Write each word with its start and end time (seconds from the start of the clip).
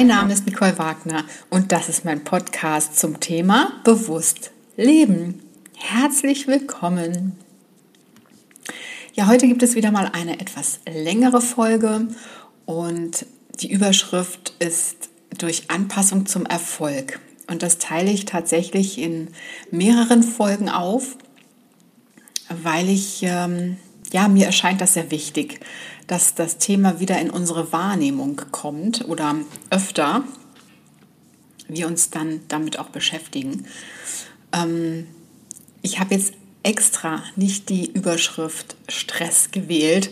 Mein 0.00 0.06
Name 0.06 0.32
ist 0.32 0.46
Nicole 0.46 0.78
Wagner 0.78 1.24
und 1.50 1.72
das 1.72 1.90
ist 1.90 2.06
mein 2.06 2.24
Podcast 2.24 2.98
zum 2.98 3.20
Thema 3.20 3.82
Bewusst 3.84 4.50
Leben. 4.74 5.42
Herzlich 5.76 6.46
willkommen. 6.46 7.36
Ja, 9.12 9.26
heute 9.26 9.46
gibt 9.46 9.62
es 9.62 9.74
wieder 9.74 9.90
mal 9.90 10.10
eine 10.14 10.40
etwas 10.40 10.80
längere 10.88 11.42
Folge 11.42 12.08
und 12.64 13.26
die 13.60 13.70
Überschrift 13.70 14.54
ist 14.58 15.10
durch 15.36 15.70
Anpassung 15.70 16.24
zum 16.24 16.46
Erfolg. 16.46 17.20
Und 17.46 17.62
das 17.62 17.76
teile 17.76 18.10
ich 18.10 18.24
tatsächlich 18.24 18.96
in 18.96 19.28
mehreren 19.70 20.22
Folgen 20.22 20.70
auf, 20.70 21.18
weil 22.48 22.88
ich, 22.88 23.18
ähm, 23.22 23.76
ja, 24.12 24.28
mir 24.28 24.46
erscheint 24.46 24.80
das 24.80 24.94
sehr 24.94 25.10
wichtig, 25.10 25.60
dass 26.10 26.34
das 26.34 26.58
Thema 26.58 26.98
wieder 26.98 27.20
in 27.20 27.30
unsere 27.30 27.72
Wahrnehmung 27.72 28.42
kommt 28.50 29.08
oder 29.08 29.36
öfter 29.70 30.24
wir 31.68 31.86
uns 31.86 32.10
dann 32.10 32.40
damit 32.48 32.80
auch 32.80 32.88
beschäftigen. 32.88 33.64
Ähm, 34.52 35.06
ich 35.82 36.00
habe 36.00 36.16
jetzt 36.16 36.34
extra 36.64 37.22
nicht 37.36 37.68
die 37.68 37.92
Überschrift 37.92 38.74
Stress 38.88 39.52
gewählt, 39.52 40.10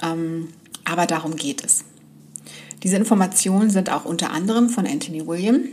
ähm, 0.00 0.50
aber 0.84 1.06
darum 1.06 1.34
geht 1.34 1.64
es. 1.64 1.84
Diese 2.84 2.96
Informationen 2.96 3.70
sind 3.70 3.90
auch 3.90 4.04
unter 4.04 4.30
anderem 4.30 4.68
von 4.68 4.86
Anthony 4.86 5.26
William 5.26 5.64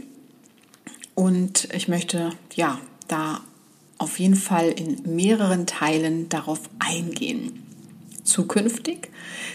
und 1.13 1.72
ich 1.75 1.88
möchte 1.88 2.31
ja 2.55 2.80
da 3.08 3.41
auf 3.99 4.17
jeden 4.17 4.35
Fall 4.35 4.70
in 4.70 5.16
mehreren 5.16 5.67
Teilen 5.67 6.27
darauf 6.30 6.61
eingehen 6.80 7.63
zukünftig. 8.23 9.09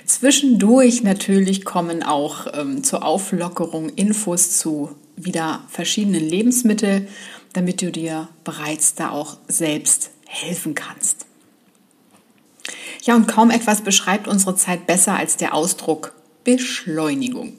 Zwischendurch 0.04 1.02
natürlich 1.02 1.64
kommen 1.64 2.02
auch 2.02 2.46
ähm, 2.52 2.84
zur 2.84 3.04
Auflockerung 3.04 3.90
Infos 3.90 4.58
zu 4.58 4.94
wieder 5.16 5.64
verschiedenen 5.68 6.26
Lebensmitteln, 6.26 7.08
damit 7.52 7.82
du 7.82 7.90
dir 7.90 8.28
bereits 8.44 8.94
da 8.94 9.10
auch 9.10 9.38
selbst 9.48 10.10
helfen 10.26 10.74
kannst. 10.74 11.26
Ja, 13.02 13.16
und 13.16 13.26
kaum 13.26 13.50
etwas 13.50 13.82
beschreibt 13.82 14.28
unsere 14.28 14.54
Zeit 14.54 14.86
besser 14.86 15.14
als 15.14 15.36
der 15.36 15.54
Ausdruck 15.54 16.12
Beschleunigung. 16.44 17.54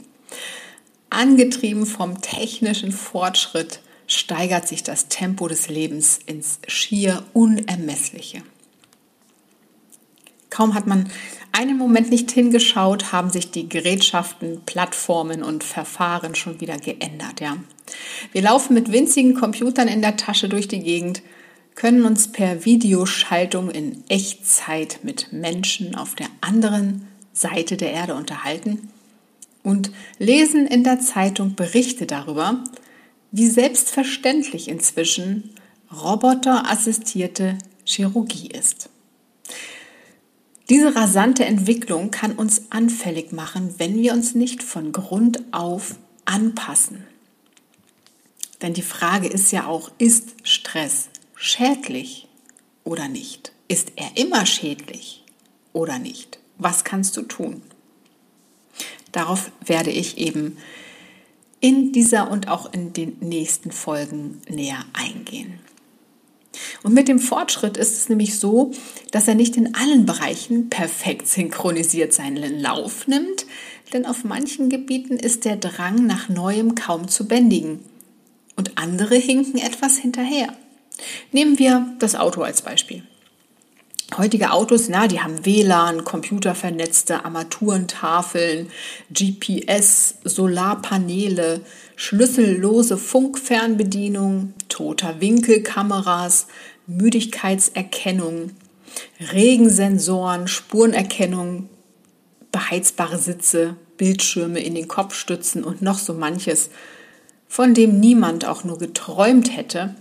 Angetrieben 1.09 1.85
vom 1.85 2.21
technischen 2.21 2.91
Fortschritt 2.91 3.79
steigert 4.05 4.67
sich 4.67 4.83
das 4.83 5.07
Tempo 5.07 5.47
des 5.47 5.69
Lebens 5.69 6.19
ins 6.25 6.59
schier 6.67 7.23
Unermessliche. 7.33 8.43
Kaum 10.49 10.73
hat 10.73 10.87
man 10.87 11.09
einen 11.51 11.77
Moment 11.77 12.09
nicht 12.09 12.31
hingeschaut, 12.31 13.11
haben 13.11 13.29
sich 13.29 13.51
die 13.51 13.69
Gerätschaften, 13.69 14.61
Plattformen 14.65 15.43
und 15.43 15.63
Verfahren 15.63 16.35
schon 16.35 16.59
wieder 16.61 16.77
geändert. 16.77 17.39
Ja. 17.41 17.57
Wir 18.31 18.41
laufen 18.41 18.73
mit 18.73 18.91
winzigen 18.91 19.35
Computern 19.35 19.87
in 19.87 20.01
der 20.01 20.17
Tasche 20.17 20.49
durch 20.49 20.67
die 20.67 20.79
Gegend, 20.79 21.21
können 21.75 22.03
uns 22.03 22.31
per 22.31 22.65
Videoschaltung 22.65 23.71
in 23.71 24.03
Echtzeit 24.09 24.99
mit 25.03 25.31
Menschen 25.31 25.95
auf 25.95 26.15
der 26.15 26.27
anderen 26.41 27.07
Seite 27.31 27.77
der 27.77 27.93
Erde 27.93 28.15
unterhalten 28.15 28.89
und 29.63 29.91
lesen 30.17 30.67
in 30.67 30.83
der 30.83 30.99
Zeitung 30.99 31.55
Berichte 31.55 32.05
darüber, 32.05 32.63
wie 33.31 33.47
selbstverständlich 33.47 34.67
inzwischen 34.67 35.51
roboterassistierte 36.03 37.57
Chirurgie 37.85 38.47
ist. 38.47 38.89
Diese 40.69 40.95
rasante 40.95 41.45
Entwicklung 41.45 42.11
kann 42.11 42.33
uns 42.33 42.63
anfällig 42.69 43.31
machen, 43.31 43.73
wenn 43.79 43.95
wir 43.95 44.13
uns 44.13 44.35
nicht 44.35 44.61
von 44.61 44.91
Grund 44.91 45.41
auf 45.51 45.95
anpassen. 46.25 47.05
Denn 48.61 48.73
die 48.73 48.83
Frage 48.83 49.27
ist 49.27 49.51
ja 49.51 49.65
auch, 49.65 49.91
ist 49.97 50.35
Stress 50.43 51.09
schädlich 51.35 52.27
oder 52.83 53.07
nicht? 53.07 53.51
Ist 53.67 53.93
er 53.95 54.15
immer 54.15 54.45
schädlich 54.45 55.23
oder 55.73 55.97
nicht? 55.97 56.39
Was 56.59 56.83
kannst 56.83 57.17
du 57.17 57.23
tun? 57.23 57.63
Darauf 59.11 59.51
werde 59.65 59.89
ich 59.89 60.19
eben 60.19 60.57
in 61.61 61.91
dieser 61.93 62.29
und 62.29 62.47
auch 62.47 62.71
in 62.73 62.93
den 62.93 63.17
nächsten 63.21 63.71
Folgen 63.71 64.41
näher 64.47 64.85
eingehen. 64.93 65.59
Und 66.83 66.93
mit 66.93 67.07
dem 67.07 67.19
Fortschritt 67.19 67.77
ist 67.77 67.93
es 67.93 68.09
nämlich 68.09 68.39
so, 68.39 68.71
dass 69.11 69.27
er 69.27 69.35
nicht 69.35 69.57
in 69.57 69.75
allen 69.75 70.05
Bereichen 70.05 70.69
perfekt 70.69 71.27
synchronisiert 71.27 72.13
seinen 72.13 72.59
Lauf 72.59 73.07
nimmt, 73.07 73.45
denn 73.93 74.05
auf 74.05 74.23
manchen 74.23 74.69
Gebieten 74.69 75.17
ist 75.17 75.45
der 75.45 75.57
Drang 75.57 76.05
nach 76.05 76.29
Neuem 76.29 76.75
kaum 76.75 77.07
zu 77.07 77.27
bändigen 77.27 77.79
und 78.55 78.77
andere 78.77 79.15
hinken 79.15 79.57
etwas 79.57 79.97
hinterher. 79.97 80.55
Nehmen 81.31 81.59
wir 81.59 81.95
das 81.99 82.15
Auto 82.15 82.41
als 82.41 82.61
Beispiel. 82.61 83.03
Heutige 84.17 84.51
Autos, 84.51 84.89
na, 84.89 85.07
die 85.07 85.21
haben 85.21 85.45
WLAN, 85.45 86.03
computervernetzte 86.03 87.25
Armaturentafeln, 87.25 88.71
GPS, 89.13 90.15
Solarpaneele, 90.23 91.61
schlüssellose 91.95 92.97
Funkfernbedienung, 92.97 94.53
toter 94.67 95.21
Winkelkameras, 95.21 96.47
Müdigkeitserkennung, 96.87 98.51
Regensensoren, 99.31 100.47
Spurenerkennung, 100.47 101.69
beheizbare 102.51 103.19
Sitze, 103.19 103.75
Bildschirme 103.97 104.59
in 104.59 104.73
den 104.73 104.87
Kopfstützen 104.87 105.63
und 105.63 105.83
noch 105.83 105.99
so 105.99 106.15
manches, 106.15 106.71
von 107.47 107.75
dem 107.75 107.99
niemand 107.99 108.45
auch 108.45 108.63
nur 108.63 108.79
geträumt 108.79 109.55
hätte, 109.55 109.95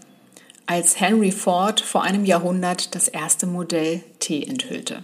als 0.68 1.00
Henry 1.00 1.32
Ford 1.32 1.80
vor 1.80 2.02
einem 2.02 2.26
Jahrhundert 2.26 2.94
das 2.94 3.08
erste 3.08 3.46
Modell 3.46 4.04
T 4.18 4.44
enthüllte. 4.44 5.02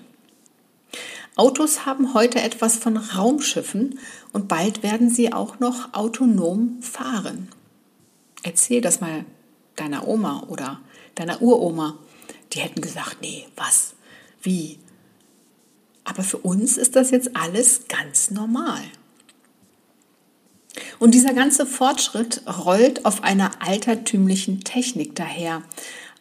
Autos 1.36 1.86
haben 1.86 2.12
heute 2.12 2.40
etwas 2.42 2.76
von 2.76 2.98
Raumschiffen 2.98 3.98
und 4.34 4.46
bald 4.46 4.82
werden 4.82 5.08
sie 5.08 5.32
auch 5.32 5.60
noch 5.60 5.94
autonom 5.94 6.82
fahren. 6.82 7.48
Erzähl 8.42 8.82
das 8.82 9.00
mal 9.00 9.24
deiner 9.74 10.06
Oma 10.06 10.44
oder 10.48 10.80
deiner 11.14 11.40
Uroma. 11.40 11.98
Die 12.52 12.60
hätten 12.60 12.82
gesagt, 12.82 13.16
nee, 13.22 13.46
was? 13.56 13.94
Wie? 14.42 14.78
Aber 16.04 16.24
für 16.24 16.38
uns 16.38 16.76
ist 16.76 16.94
das 16.94 17.10
jetzt 17.10 17.34
alles 17.34 17.88
ganz 17.88 18.30
normal. 18.30 18.82
Und 20.98 21.14
dieser 21.14 21.34
ganze 21.34 21.66
Fortschritt 21.66 22.42
rollt 22.64 23.06
auf 23.06 23.22
einer 23.22 23.50
altertümlichen 23.60 24.64
Technik 24.64 25.14
daher, 25.14 25.62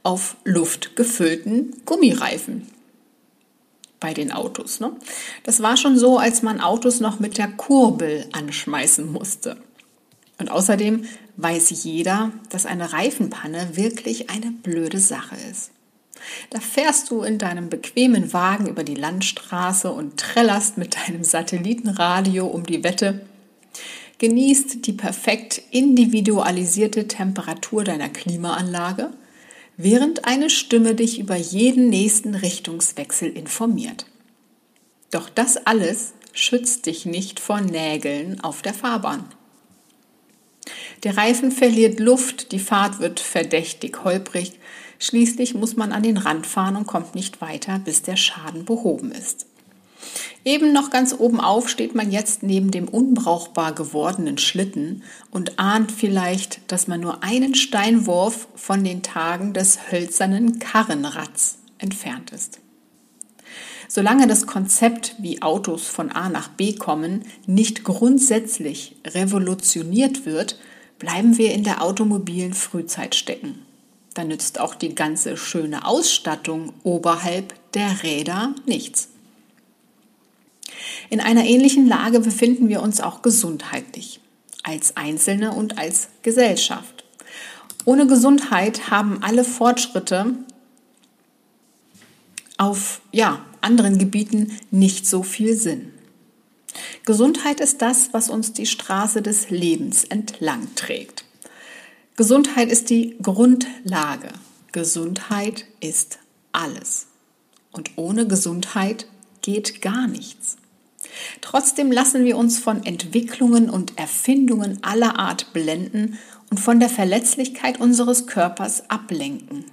auf 0.03 0.35
luftgefüllten 0.43 1.81
Gummireifen 1.85 2.67
bei 3.99 4.13
den 4.13 4.33
Autos. 4.33 4.79
Ne? 4.81 4.91
Das 5.43 5.61
war 5.61 5.77
schon 5.77 5.97
so, 5.97 6.17
als 6.17 6.41
man 6.41 6.59
Autos 6.59 6.99
noch 6.99 7.19
mit 7.19 7.37
der 7.37 7.47
Kurbel 7.47 8.25
anschmeißen 8.33 9.09
musste. 9.09 9.57
Und 10.39 10.51
außerdem 10.51 11.05
weiß 11.37 11.83
jeder, 11.83 12.31
dass 12.49 12.65
eine 12.65 12.91
Reifenpanne 12.91 13.77
wirklich 13.77 14.29
eine 14.29 14.51
blöde 14.51 14.99
Sache 14.99 15.37
ist. 15.49 15.71
Da 16.49 16.59
fährst 16.59 17.11
du 17.11 17.21
in 17.21 17.37
deinem 17.37 17.69
bequemen 17.69 18.33
Wagen 18.33 18.67
über 18.67 18.83
die 18.83 18.95
Landstraße 18.95 19.91
und 19.91 20.17
trällerst 20.17 20.77
mit 20.77 20.95
deinem 20.95 21.23
Satellitenradio 21.23 22.45
um 22.45 22.65
die 22.65 22.83
Wette 22.83 23.21
genießt 24.19 24.85
die 24.85 24.93
perfekt 24.93 25.61
individualisierte 25.71 27.07
Temperatur 27.07 27.83
deiner 27.83 28.09
Klimaanlage, 28.09 29.11
während 29.77 30.25
eine 30.25 30.49
Stimme 30.49 30.95
dich 30.95 31.19
über 31.19 31.35
jeden 31.35 31.89
nächsten 31.89 32.35
Richtungswechsel 32.35 33.29
informiert. 33.29 34.05
Doch 35.11 35.29
das 35.29 35.57
alles 35.57 36.13
schützt 36.31 36.85
dich 36.85 37.05
nicht 37.05 37.39
vor 37.39 37.61
Nägeln 37.61 38.39
auf 38.41 38.61
der 38.61 38.73
Fahrbahn. 38.73 39.25
Der 41.03 41.17
Reifen 41.17 41.51
verliert 41.51 41.99
Luft, 41.99 42.51
die 42.51 42.59
Fahrt 42.59 42.99
wird 42.99 43.19
verdächtig 43.19 44.03
holprig, 44.03 44.53
schließlich 44.99 45.53
muss 45.53 45.75
man 45.75 45.91
an 45.91 46.03
den 46.03 46.17
Rand 46.17 46.47
fahren 46.47 46.77
und 46.77 46.87
kommt 46.87 47.13
nicht 47.13 47.41
weiter, 47.41 47.79
bis 47.79 48.01
der 48.03 48.15
Schaden 48.15 48.63
behoben 48.63 49.11
ist. 49.11 49.47
Eben 50.45 50.73
noch 50.73 50.89
ganz 50.89 51.15
oben 51.17 51.39
auf 51.39 51.69
steht 51.69 51.95
man 51.95 52.11
jetzt 52.11 52.43
neben 52.43 52.71
dem 52.71 52.87
unbrauchbar 52.87 53.73
gewordenen 53.73 54.37
Schlitten 54.37 55.03
und 55.31 55.59
ahnt 55.59 55.91
vielleicht, 55.91 56.59
dass 56.71 56.87
man 56.87 56.99
nur 56.99 57.23
einen 57.23 57.55
Steinwurf 57.55 58.47
von 58.55 58.83
den 58.83 59.03
Tagen 59.03 59.53
des 59.53 59.91
hölzernen 59.91 60.59
Karrenrads 60.59 61.59
entfernt 61.77 62.31
ist. 62.31 62.59
Solange 63.87 64.25
das 64.27 64.47
Konzept, 64.47 65.15
wie 65.19 65.41
Autos 65.41 65.87
von 65.87 66.11
A 66.11 66.27
nach 66.29 66.47
B 66.47 66.73
kommen, 66.73 67.25
nicht 67.45 67.83
grundsätzlich 67.83 68.95
revolutioniert 69.05 70.25
wird, 70.25 70.57
bleiben 70.97 71.37
wir 71.37 71.53
in 71.53 71.63
der 71.63 71.83
automobilen 71.83 72.53
Frühzeit 72.53 73.13
stecken. 73.13 73.59
Da 74.13 74.23
nützt 74.23 74.59
auch 74.59 74.75
die 74.75 74.95
ganze 74.95 75.37
schöne 75.37 75.85
Ausstattung 75.85 76.73
oberhalb 76.83 77.53
der 77.73 78.03
Räder 78.03 78.55
nichts. 78.65 79.09
In 81.09 81.19
einer 81.19 81.45
ähnlichen 81.45 81.87
Lage 81.87 82.19
befinden 82.19 82.69
wir 82.69 82.81
uns 82.81 83.01
auch 83.01 83.21
gesundheitlich. 83.21 84.19
als 84.63 84.95
Einzelne 84.95 85.51
und 85.51 85.77
als 85.77 86.07
Gesellschaft. 86.21 87.03
Ohne 87.83 88.07
Gesundheit 88.07 88.89
haben 88.89 89.21
alle 89.21 89.43
Fortschritte 89.43 90.37
auf 92.57 93.01
ja, 93.11 93.45
anderen 93.59 93.97
Gebieten 93.97 94.57
nicht 94.71 95.05
so 95.05 95.21
viel 95.21 95.57
Sinn. 95.57 95.91
Gesundheit 97.05 97.59
ist 97.59 97.81
das, 97.81 98.13
was 98.13 98.29
uns 98.29 98.53
die 98.53 98.65
Straße 98.65 99.21
des 99.21 99.49
Lebens 99.49 100.05
entlang 100.05 100.73
trägt. 100.75 101.25
Gesundheit 102.15 102.71
ist 102.71 102.89
die 102.89 103.17
Grundlage. 103.21 104.29
Gesundheit 104.71 105.65
ist 105.81 106.19
alles. 106.51 107.07
Und 107.71 107.91
ohne 107.97 108.27
Gesundheit 108.27 109.07
geht 109.41 109.81
gar 109.81 110.07
nichts. 110.07 110.57
Trotzdem 111.41 111.91
lassen 111.91 112.25
wir 112.25 112.37
uns 112.37 112.59
von 112.59 112.85
Entwicklungen 112.85 113.69
und 113.69 113.97
Erfindungen 113.97 114.79
aller 114.83 115.19
Art 115.19 115.53
blenden 115.53 116.17
und 116.49 116.59
von 116.59 116.79
der 116.79 116.89
Verletzlichkeit 116.89 117.79
unseres 117.79 118.27
Körpers 118.27 118.89
ablenken. 118.89 119.65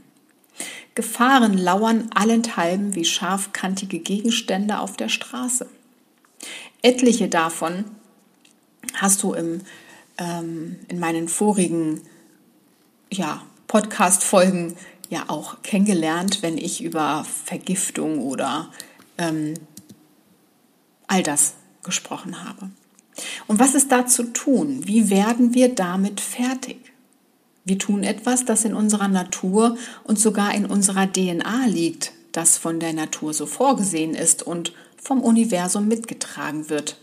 Gefahren 0.95 1.57
lauern 1.57 2.11
allenthalben 2.15 2.95
wie 2.95 3.05
scharfkantige 3.05 4.01
Gegenstände 4.01 4.81
auf 4.81 4.97
der 4.97 5.09
Straße. 5.09 5.67
Etliche 6.83 7.29
davon 7.29 7.85
hast 8.95 9.23
du 9.23 9.35
im, 9.35 9.61
ähm, 10.19 10.77
in 10.89 10.99
meinen 10.99 11.29
vorigen 11.29 12.01
ja, 13.13 13.43
Podcast-Folgen 13.69 14.77
ja 15.11 15.25
auch 15.29 15.63
kennengelernt, 15.63 16.43
wenn 16.43 16.57
ich 16.57 16.83
über 16.83 17.25
Vergiftung 17.45 18.21
oder 18.21 18.71
ähm, 19.19 19.55
all 21.11 21.23
das 21.23 21.55
gesprochen 21.83 22.45
habe. 22.45 22.71
Und 23.47 23.59
was 23.59 23.75
ist 23.75 23.91
da 23.91 24.07
zu 24.07 24.33
tun? 24.33 24.87
Wie 24.87 25.11
werden 25.11 25.55
wir 25.55 25.75
damit 25.75 26.21
fertig? 26.21 26.93
Wir 27.65 27.79
tun 27.79 28.05
etwas, 28.05 28.45
das 28.45 28.65
in 28.65 28.75
unserer 28.75 29.09
Natur 29.09 29.77
und 30.05 30.19
sogar 30.19 30.55
in 30.55 30.67
unserer 30.67 31.12
DNA 31.12 31.67
liegt, 31.67 32.12
das 32.33 32.57
von 32.57 32.81
der 32.81 32.93
Natur 32.93 33.35
so 33.35 33.47
vorgesehen 33.47 34.15
ist 34.15 34.43
und 34.43 34.73
vom 34.97 35.21
Universum 35.21 35.89
mitgetragen 35.89 36.71
wird. 36.71 36.97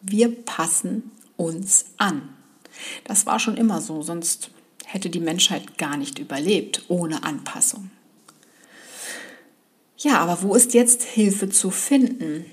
Wir 0.00 0.34
passen 0.34 1.10
uns 1.36 1.86
an. 1.98 2.28
Das 3.04 3.26
war 3.26 3.38
schon 3.38 3.56
immer 3.56 3.80
so, 3.80 4.02
sonst 4.02 4.50
hätte 4.86 5.10
die 5.10 5.20
Menschheit 5.20 5.76
gar 5.76 5.96
nicht 5.96 6.18
überlebt 6.18 6.84
ohne 6.88 7.22
Anpassung. 7.22 7.90
Ja, 9.98 10.20
aber 10.20 10.42
wo 10.42 10.54
ist 10.54 10.74
jetzt 10.74 11.02
Hilfe 11.02 11.48
zu 11.50 11.70
finden? 11.70 12.46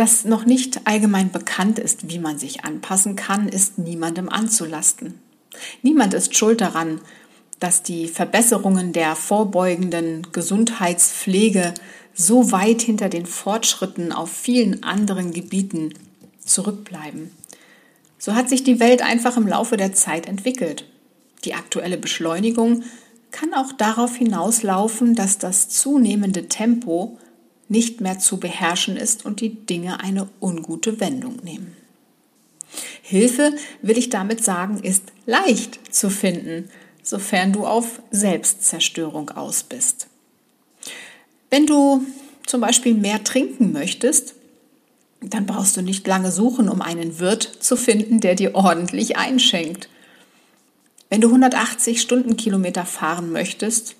Das 0.00 0.24
noch 0.24 0.46
nicht 0.46 0.86
allgemein 0.86 1.30
bekannt 1.30 1.78
ist, 1.78 2.08
wie 2.08 2.18
man 2.18 2.38
sich 2.38 2.64
anpassen 2.64 3.16
kann, 3.16 3.50
ist 3.50 3.76
niemandem 3.76 4.30
anzulasten. 4.30 5.20
Niemand 5.82 6.14
ist 6.14 6.34
schuld 6.34 6.62
daran, 6.62 7.02
dass 7.58 7.82
die 7.82 8.08
Verbesserungen 8.08 8.94
der 8.94 9.14
vorbeugenden 9.14 10.28
Gesundheitspflege 10.32 11.74
so 12.14 12.50
weit 12.50 12.80
hinter 12.80 13.10
den 13.10 13.26
Fortschritten 13.26 14.10
auf 14.10 14.30
vielen 14.30 14.82
anderen 14.84 15.34
Gebieten 15.34 15.92
zurückbleiben. 16.42 17.30
So 18.16 18.34
hat 18.34 18.48
sich 18.48 18.64
die 18.64 18.80
Welt 18.80 19.02
einfach 19.02 19.36
im 19.36 19.46
Laufe 19.46 19.76
der 19.76 19.92
Zeit 19.92 20.24
entwickelt. 20.24 20.86
Die 21.44 21.52
aktuelle 21.52 21.98
Beschleunigung 21.98 22.84
kann 23.32 23.52
auch 23.52 23.72
darauf 23.72 24.16
hinauslaufen, 24.16 25.14
dass 25.14 25.36
das 25.36 25.68
zunehmende 25.68 26.48
Tempo 26.48 27.18
nicht 27.70 28.00
mehr 28.00 28.18
zu 28.18 28.38
beherrschen 28.38 28.96
ist 28.96 29.24
und 29.24 29.40
die 29.40 29.54
Dinge 29.64 30.00
eine 30.00 30.28
ungute 30.40 31.00
Wendung 31.00 31.36
nehmen. 31.42 31.76
Hilfe, 33.02 33.54
will 33.80 33.96
ich 33.96 34.10
damit 34.10 34.44
sagen, 34.44 34.80
ist 34.82 35.04
leicht 35.24 35.94
zu 35.94 36.10
finden, 36.10 36.68
sofern 37.02 37.52
du 37.52 37.66
auf 37.66 38.02
Selbstzerstörung 38.10 39.30
aus 39.30 39.62
bist. 39.62 40.08
Wenn 41.48 41.66
du 41.66 42.04
zum 42.46 42.60
Beispiel 42.60 42.94
mehr 42.94 43.22
trinken 43.24 43.72
möchtest, 43.72 44.34
dann 45.20 45.46
brauchst 45.46 45.76
du 45.76 45.82
nicht 45.82 46.06
lange 46.06 46.32
suchen, 46.32 46.68
um 46.68 46.82
einen 46.82 47.18
Wirt 47.18 47.42
zu 47.60 47.76
finden, 47.76 48.20
der 48.20 48.34
dir 48.34 48.54
ordentlich 48.54 49.16
einschenkt. 49.16 49.88
Wenn 51.08 51.20
du 51.20 51.28
180 51.28 52.00
Stundenkilometer 52.00 52.84
fahren 52.84 53.30
möchtest, 53.30 53.96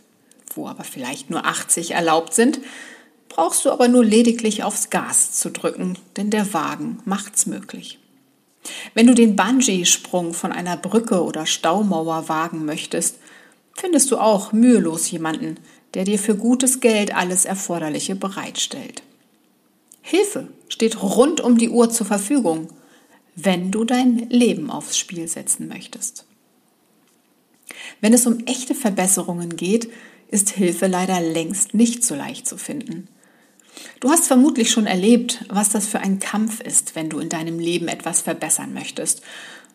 wo 0.54 0.66
aber 0.66 0.84
vielleicht 0.84 1.30
nur 1.30 1.44
80 1.44 1.92
erlaubt 1.92 2.34
sind, 2.34 2.60
brauchst 3.30 3.64
du 3.64 3.70
aber 3.70 3.88
nur 3.88 4.04
lediglich 4.04 4.62
aufs 4.62 4.90
Gas 4.90 5.32
zu 5.32 5.50
drücken, 5.50 5.96
denn 6.18 6.28
der 6.28 6.52
Wagen 6.52 6.98
macht's 7.06 7.46
möglich. 7.46 7.98
Wenn 8.92 9.06
du 9.06 9.14
den 9.14 9.36
Bungee-Sprung 9.36 10.34
von 10.34 10.52
einer 10.52 10.76
Brücke 10.76 11.24
oder 11.24 11.46
Staumauer 11.46 12.28
wagen 12.28 12.66
möchtest, 12.66 13.16
findest 13.72 14.10
du 14.10 14.18
auch 14.18 14.52
mühelos 14.52 15.10
jemanden, 15.10 15.56
der 15.94 16.04
dir 16.04 16.18
für 16.18 16.36
gutes 16.36 16.80
Geld 16.80 17.14
alles 17.14 17.46
Erforderliche 17.46 18.14
bereitstellt. 18.14 19.02
Hilfe 20.02 20.48
steht 20.68 21.02
rund 21.02 21.40
um 21.40 21.56
die 21.56 21.70
Uhr 21.70 21.88
zur 21.88 22.06
Verfügung, 22.06 22.68
wenn 23.36 23.70
du 23.70 23.84
dein 23.84 24.28
Leben 24.28 24.70
aufs 24.70 24.98
Spiel 24.98 25.28
setzen 25.28 25.68
möchtest. 25.68 26.26
Wenn 28.00 28.12
es 28.12 28.26
um 28.26 28.40
echte 28.46 28.74
Verbesserungen 28.74 29.56
geht, 29.56 29.90
ist 30.28 30.50
Hilfe 30.50 30.86
leider 30.86 31.20
längst 31.20 31.74
nicht 31.74 32.04
so 32.04 32.14
leicht 32.14 32.46
zu 32.46 32.56
finden. 32.56 33.08
Du 34.00 34.10
hast 34.10 34.26
vermutlich 34.26 34.70
schon 34.70 34.86
erlebt, 34.86 35.44
was 35.48 35.70
das 35.70 35.86
für 35.86 36.00
ein 36.00 36.18
Kampf 36.18 36.60
ist, 36.60 36.94
wenn 36.94 37.10
du 37.10 37.18
in 37.18 37.28
deinem 37.28 37.58
Leben 37.58 37.88
etwas 37.88 38.22
verbessern 38.22 38.72
möchtest. 38.72 39.22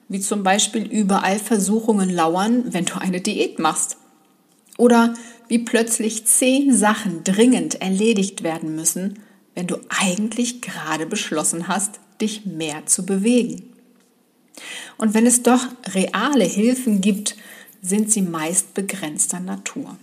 Wie 0.08 0.20
zum 0.20 0.44
Beispiel 0.44 0.86
überall 0.86 1.40
Versuchungen 1.40 2.10
lauern, 2.10 2.74
wenn 2.74 2.86
du 2.86 3.00
eine 3.00 3.22
Diät 3.22 3.60
machst. 3.60 3.98
Oder 4.78 5.14
wie 5.48 5.60
plötzlich 5.60 6.26
zehn 6.26 6.76
Sachen 6.76 7.24
dringend 7.24 7.82
erledigt 7.82 8.44
werden 8.44 8.76
müssen, 8.76 9.20
wenn 9.54 9.68
du 9.68 9.78
eigentlich 9.90 10.62
gerade 10.62 11.06
beschlossen 11.06 11.68
hast, 11.68 12.00
dich 12.22 12.46
mehr 12.46 12.86
zu 12.86 13.06
bewegen. 13.06 13.74
Und 14.98 15.14
wenn 15.14 15.26
es 15.26 15.44
doch 15.44 15.66
reale 15.94 16.46
Hilfen 16.46 17.02
gibt, 17.02 17.36
sind 17.82 18.12
sie 18.12 18.22
meist 18.22 18.74
begrenzter 18.74 19.40
Natur. 19.40 19.98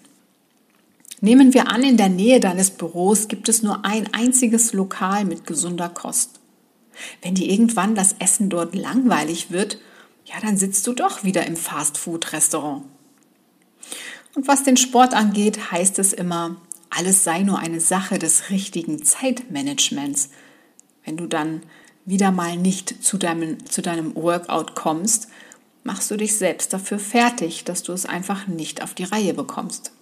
Nehmen 1.24 1.54
wir 1.54 1.68
an, 1.68 1.84
in 1.84 1.96
der 1.96 2.08
Nähe 2.08 2.40
deines 2.40 2.72
Büros 2.72 3.28
gibt 3.28 3.48
es 3.48 3.62
nur 3.62 3.84
ein 3.84 4.12
einziges 4.12 4.72
Lokal 4.72 5.24
mit 5.24 5.46
gesunder 5.46 5.88
Kost. 5.88 6.40
Wenn 7.22 7.36
dir 7.36 7.48
irgendwann 7.48 7.94
das 7.94 8.16
Essen 8.18 8.48
dort 8.48 8.74
langweilig 8.74 9.52
wird, 9.52 9.78
ja, 10.24 10.34
dann 10.42 10.56
sitzt 10.56 10.84
du 10.88 10.94
doch 10.94 11.22
wieder 11.22 11.46
im 11.46 11.54
Fastfood-Restaurant. 11.54 12.82
Und 14.34 14.48
was 14.48 14.64
den 14.64 14.76
Sport 14.76 15.14
angeht, 15.14 15.70
heißt 15.70 16.00
es 16.00 16.12
immer, 16.12 16.56
alles 16.90 17.22
sei 17.22 17.44
nur 17.44 17.60
eine 17.60 17.80
Sache 17.80 18.18
des 18.18 18.50
richtigen 18.50 19.04
Zeitmanagements. 19.04 20.30
Wenn 21.04 21.16
du 21.16 21.28
dann 21.28 21.62
wieder 22.04 22.32
mal 22.32 22.56
nicht 22.56 23.04
zu 23.04 23.16
deinem, 23.16 23.64
zu 23.64 23.80
deinem 23.80 24.16
Workout 24.16 24.74
kommst, 24.74 25.28
machst 25.84 26.10
du 26.10 26.16
dich 26.16 26.36
selbst 26.36 26.72
dafür 26.72 26.98
fertig, 26.98 27.62
dass 27.62 27.84
du 27.84 27.92
es 27.92 28.06
einfach 28.06 28.48
nicht 28.48 28.82
auf 28.82 28.94
die 28.94 29.04
Reihe 29.04 29.34
bekommst. 29.34 29.92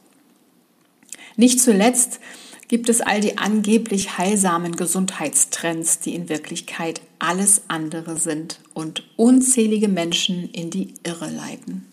Nicht 1.37 1.61
zuletzt 1.61 2.21
gibt 2.69 2.89
es 2.89 3.01
all 3.01 3.21
die 3.21 3.37
angeblich 3.37 4.17
heilsamen 4.17 4.77
Gesundheitstrends, 4.77 5.99
die 5.99 6.15
in 6.15 6.29
Wirklichkeit 6.29 7.01
alles 7.19 7.63
andere 7.67 8.17
sind 8.17 8.61
und 8.75 9.03
unzählige 9.17 9.89
Menschen 9.89 10.49
in 10.51 10.71
die 10.71 10.95
Irre 11.03 11.29
leiten. 11.31 11.87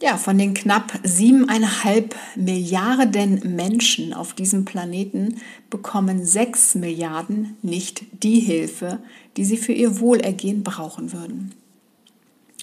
Ja, 0.00 0.16
von 0.16 0.36
den 0.36 0.54
knapp 0.54 0.98
siebeneinhalb 1.02 2.14
Milliarden 2.36 3.54
Menschen 3.56 4.12
auf 4.12 4.34
diesem 4.34 4.64
Planeten 4.64 5.40
bekommen 5.70 6.24
sechs 6.24 6.74
Milliarden 6.74 7.56
nicht 7.62 8.04
die 8.22 8.40
Hilfe, 8.40 8.98
die 9.36 9.44
sie 9.44 9.56
für 9.56 9.72
ihr 9.72 10.00
Wohlergehen 10.00 10.62
brauchen 10.62 11.12
würden. 11.12 11.54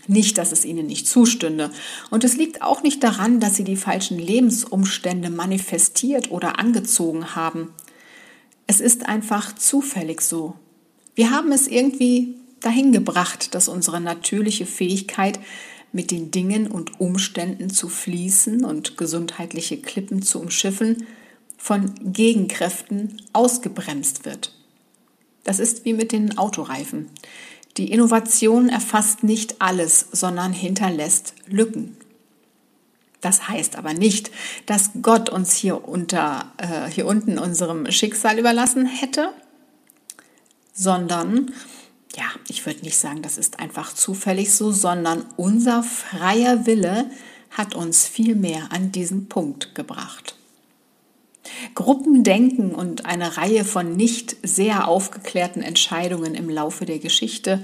Nicht, 0.08 0.38
dass 0.38 0.52
es 0.52 0.66
ihnen 0.66 0.88
nicht 0.88 1.08
zustünde. 1.08 1.72
Und 2.10 2.24
es 2.24 2.36
liegt 2.36 2.62
auch 2.62 2.84
nicht 2.84 3.04
daran, 3.04 3.40
dass 3.40 3.56
sie 3.56 3.64
die 3.64 3.78
falschen 3.78 4.18
Lebensumstände 4.18 5.30
manifestiert 5.30 6.32
oder 6.32 6.60
angezogen 6.60 7.36
haben. 7.36 7.74
Es 8.68 8.80
ist 8.80 9.08
einfach 9.08 9.56
zufällig 9.56 10.22
so. 10.22 10.56
Wir 11.14 11.32
haben 11.32 11.52
es 11.52 11.68
irgendwie 11.68 12.36
dahin 12.62 12.92
gebracht, 12.92 13.54
dass 13.54 13.68
unsere 13.68 14.02
natürliche 14.02 14.66
Fähigkeit, 14.66 15.40
mit 15.92 16.12
den 16.12 16.32
Dingen 16.32 16.68
und 16.68 17.00
Umständen 17.00 17.70
zu 17.70 17.90
fließen 17.90 18.64
und 18.64 18.98
gesundheitliche 18.98 19.78
Klippen 19.78 20.22
zu 20.22 20.40
umschiffen, 20.40 21.06
von 21.58 21.94
Gegenkräften 22.14 23.22
ausgebremst 23.34 24.26
wird. 24.26 24.56
Das 25.44 25.60
ist 25.60 25.86
wie 25.86 25.94
mit 25.94 26.12
den 26.12 26.38
Autoreifen. 26.38 27.10
Die 27.78 27.92
Innovation 27.92 28.70
erfasst 28.70 29.24
nicht 29.24 29.62
alles, 29.62 30.08
sondern 30.12 30.54
hinterlässt 30.54 31.34
Lücken. 31.48 31.98
Das 33.22 33.48
heißt 33.48 33.76
aber 33.76 33.94
nicht, 33.94 34.32
dass 34.66 34.92
Gott 35.02 35.30
uns 35.30 35.54
hier, 35.54 35.88
unter, 35.88 36.52
äh, 36.58 36.90
hier 36.90 37.06
unten 37.06 37.38
unserem 37.38 37.90
Schicksal 37.92 38.40
überlassen 38.40 38.86
hätte, 38.88 39.30
sondern, 40.74 41.54
ja, 42.16 42.26
ich 42.48 42.66
würde 42.66 42.82
nicht 42.82 42.98
sagen, 42.98 43.22
das 43.22 43.38
ist 43.38 43.60
einfach 43.60 43.94
zufällig 43.94 44.54
so, 44.54 44.72
sondern 44.72 45.24
unser 45.38 45.84
freier 45.84 46.66
Wille 46.66 47.10
hat 47.52 47.76
uns 47.76 48.08
viel 48.08 48.36
mehr 48.36 48.72
an 48.72 48.92
diesen 48.92 49.30
Punkt 49.30 49.76
gebracht. 49.76 50.36
Gruppendenken 51.76 52.74
und 52.74 53.06
eine 53.06 53.38
Reihe 53.38 53.66
von 53.66 53.96
nicht 53.96 54.36
sehr 54.44 54.88
aufgeklärten 54.88 55.62
Entscheidungen 55.62 56.36
im 56.36 56.50
Laufe 56.50 56.86
der 56.86 57.00
Geschichte 57.00 57.64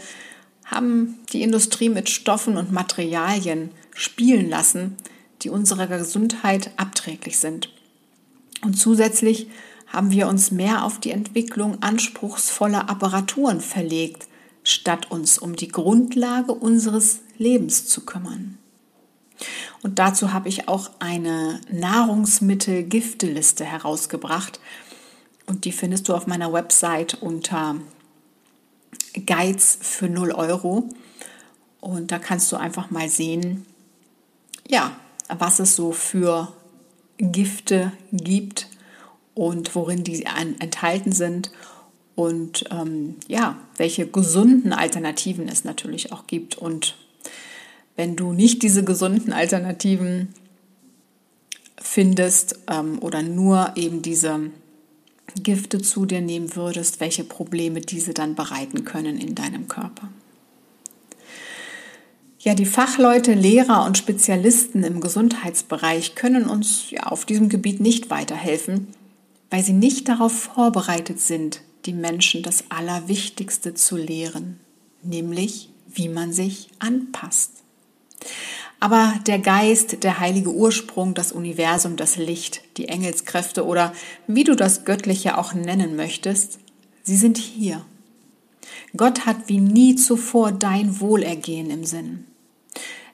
haben 0.65 1.19
die 1.31 1.43
Industrie 1.43 1.89
mit 1.89 2.09
Stoffen 2.09 2.57
und 2.57 2.71
Materialien 2.71 3.71
spielen 3.95 4.49
lassen, 4.49 4.97
die 5.41 5.49
unserer 5.49 5.87
Gesundheit 5.87 6.71
abträglich 6.77 7.39
sind. 7.39 7.69
Und 8.63 8.73
zusätzlich 8.73 9.47
haben 9.87 10.11
wir 10.11 10.27
uns 10.27 10.51
mehr 10.51 10.83
auf 10.83 10.99
die 10.99 11.11
Entwicklung 11.11 11.81
anspruchsvoller 11.81 12.89
Apparaturen 12.89 13.61
verlegt, 13.61 14.27
statt 14.63 15.09
uns 15.09 15.37
um 15.37 15.55
die 15.55 15.69
Grundlage 15.69 16.53
unseres 16.53 17.21
Lebens 17.37 17.87
zu 17.87 18.05
kümmern. 18.05 18.57
Und 19.83 19.99
dazu 19.99 20.33
habe 20.33 20.49
ich 20.49 20.67
auch 20.67 20.89
eine 20.99 21.61
Nahrungsmittel-Gifteliste 21.71 23.63
herausgebracht. 23.63 24.59
Und 25.45 25.65
die 25.65 25.71
findest 25.71 26.09
du 26.09 26.13
auf 26.13 26.27
meiner 26.27 26.51
Website 26.51 27.21
unter 27.21 27.75
Guides 29.25 29.77
für 29.81 30.09
0 30.09 30.31
Euro. 30.31 30.89
Und 31.79 32.11
da 32.11 32.19
kannst 32.19 32.51
du 32.51 32.57
einfach 32.57 32.89
mal 32.89 33.09
sehen, 33.09 33.65
ja, 34.67 34.97
was 35.29 35.59
es 35.59 35.75
so 35.75 35.91
für 35.91 36.51
Gifte 37.17 37.91
gibt 38.11 38.67
und 39.33 39.73
worin 39.75 40.03
die 40.03 40.25
enthalten 40.25 41.11
sind 41.11 41.51
und 42.15 42.65
ähm, 42.71 43.15
ja, 43.27 43.57
welche 43.77 44.07
gesunden 44.07 44.73
Alternativen 44.73 45.47
es 45.47 45.63
natürlich 45.63 46.11
auch 46.11 46.25
gibt. 46.25 46.57
Und 46.57 46.95
wenn 47.97 48.15
du 48.15 48.31
nicht 48.31 48.63
diese 48.63 48.85
gesunden 48.85 49.33
Alternativen 49.33 50.29
findest 51.77 52.59
ähm, 52.67 52.99
oder 53.01 53.21
nur 53.21 53.73
eben 53.75 54.01
diese 54.01 54.51
Gifte 55.35 55.81
zu 55.81 56.05
dir 56.05 56.21
nehmen 56.21 56.55
würdest, 56.55 56.99
welche 56.99 57.23
Probleme 57.23 57.81
diese 57.81 58.13
dann 58.13 58.35
bereiten 58.35 58.85
können 58.85 59.17
in 59.17 59.35
deinem 59.35 59.67
Körper. 59.67 60.09
Ja, 62.39 62.53
die 62.53 62.65
Fachleute, 62.65 63.33
Lehrer 63.33 63.85
und 63.85 63.97
Spezialisten 63.97 64.83
im 64.83 65.01
Gesundheitsbereich 65.01 66.15
können 66.15 66.45
uns 66.47 66.91
ja 66.91 67.03
auf 67.03 67.25
diesem 67.25 67.49
Gebiet 67.49 67.81
nicht 67.81 68.09
weiterhelfen, 68.09 68.87
weil 69.49 69.63
sie 69.63 69.73
nicht 69.73 70.07
darauf 70.07 70.31
vorbereitet 70.31 71.19
sind, 71.19 71.61
die 71.85 71.93
Menschen 71.93 72.43
das 72.43 72.65
Allerwichtigste 72.69 73.73
zu 73.73 73.97
lehren, 73.97 74.59
nämlich 75.03 75.69
wie 75.89 76.09
man 76.09 76.31
sich 76.31 76.69
anpasst. 76.79 77.51
Aber 78.79 79.15
der 79.25 79.39
Geist, 79.39 80.03
der 80.03 80.19
heilige 80.19 80.53
Ursprung, 80.53 81.13
das 81.13 81.31
Universum, 81.31 81.95
das 81.95 82.17
Licht, 82.17 82.61
die 82.77 82.87
Engelskräfte 82.87 83.65
oder 83.65 83.93
wie 84.27 84.43
du 84.43 84.55
das 84.55 84.85
Göttliche 84.85 85.37
auch 85.37 85.53
nennen 85.53 85.95
möchtest, 85.95 86.59
sie 87.03 87.15
sind 87.15 87.37
hier. 87.37 87.83
Gott 88.95 89.25
hat 89.25 89.47
wie 89.47 89.59
nie 89.59 89.95
zuvor 89.95 90.51
dein 90.51 90.99
Wohlergehen 90.99 91.71
im 91.71 91.85
Sinn. 91.85 92.25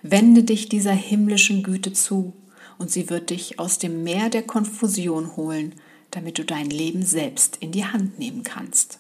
Wende 0.02 0.44
dich 0.44 0.68
dieser 0.68 0.92
himmlischen 0.92 1.64
Güte 1.64 1.94
zu 1.94 2.34
und 2.78 2.92
sie 2.92 3.10
wird 3.10 3.30
dich 3.30 3.60
aus 3.60 3.78
dem 3.78 4.04
Meer 4.04 4.30
der 4.30 4.44
Konfusion 4.44 5.38
holen, 5.38 5.76
damit 6.12 6.38
du 6.38 6.44
dein 6.44 6.70
Leben 6.70 7.06
selbst 7.06 7.58
in 7.62 7.72
die 7.72 7.86
Hand 7.86 8.20
nehmen 8.20 8.44
kannst. 8.44 9.00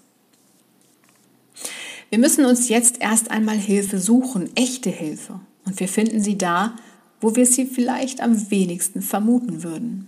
Wir 2.09 2.19
müssen 2.19 2.45
uns 2.45 2.69
jetzt 2.69 3.01
erst 3.01 3.31
einmal 3.31 3.57
Hilfe 3.57 3.99
suchen, 3.99 4.55
echte 4.55 4.89
Hilfe. 4.89 5.39
Und 5.65 5.79
wir 5.79 5.87
finden 5.87 6.21
sie 6.21 6.37
da, 6.37 6.75
wo 7.21 7.35
wir 7.35 7.45
sie 7.45 7.65
vielleicht 7.65 8.21
am 8.21 8.51
wenigsten 8.51 9.01
vermuten 9.01 9.63
würden. 9.63 10.07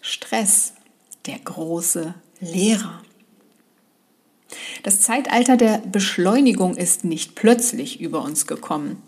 Stress, 0.00 0.72
der 1.26 1.38
große 1.38 2.14
Lehrer. 2.40 3.02
Das 4.82 5.00
Zeitalter 5.00 5.56
der 5.56 5.78
Beschleunigung 5.78 6.76
ist 6.76 7.04
nicht 7.04 7.34
plötzlich 7.34 8.00
über 8.00 8.22
uns 8.22 8.46
gekommen. 8.46 9.02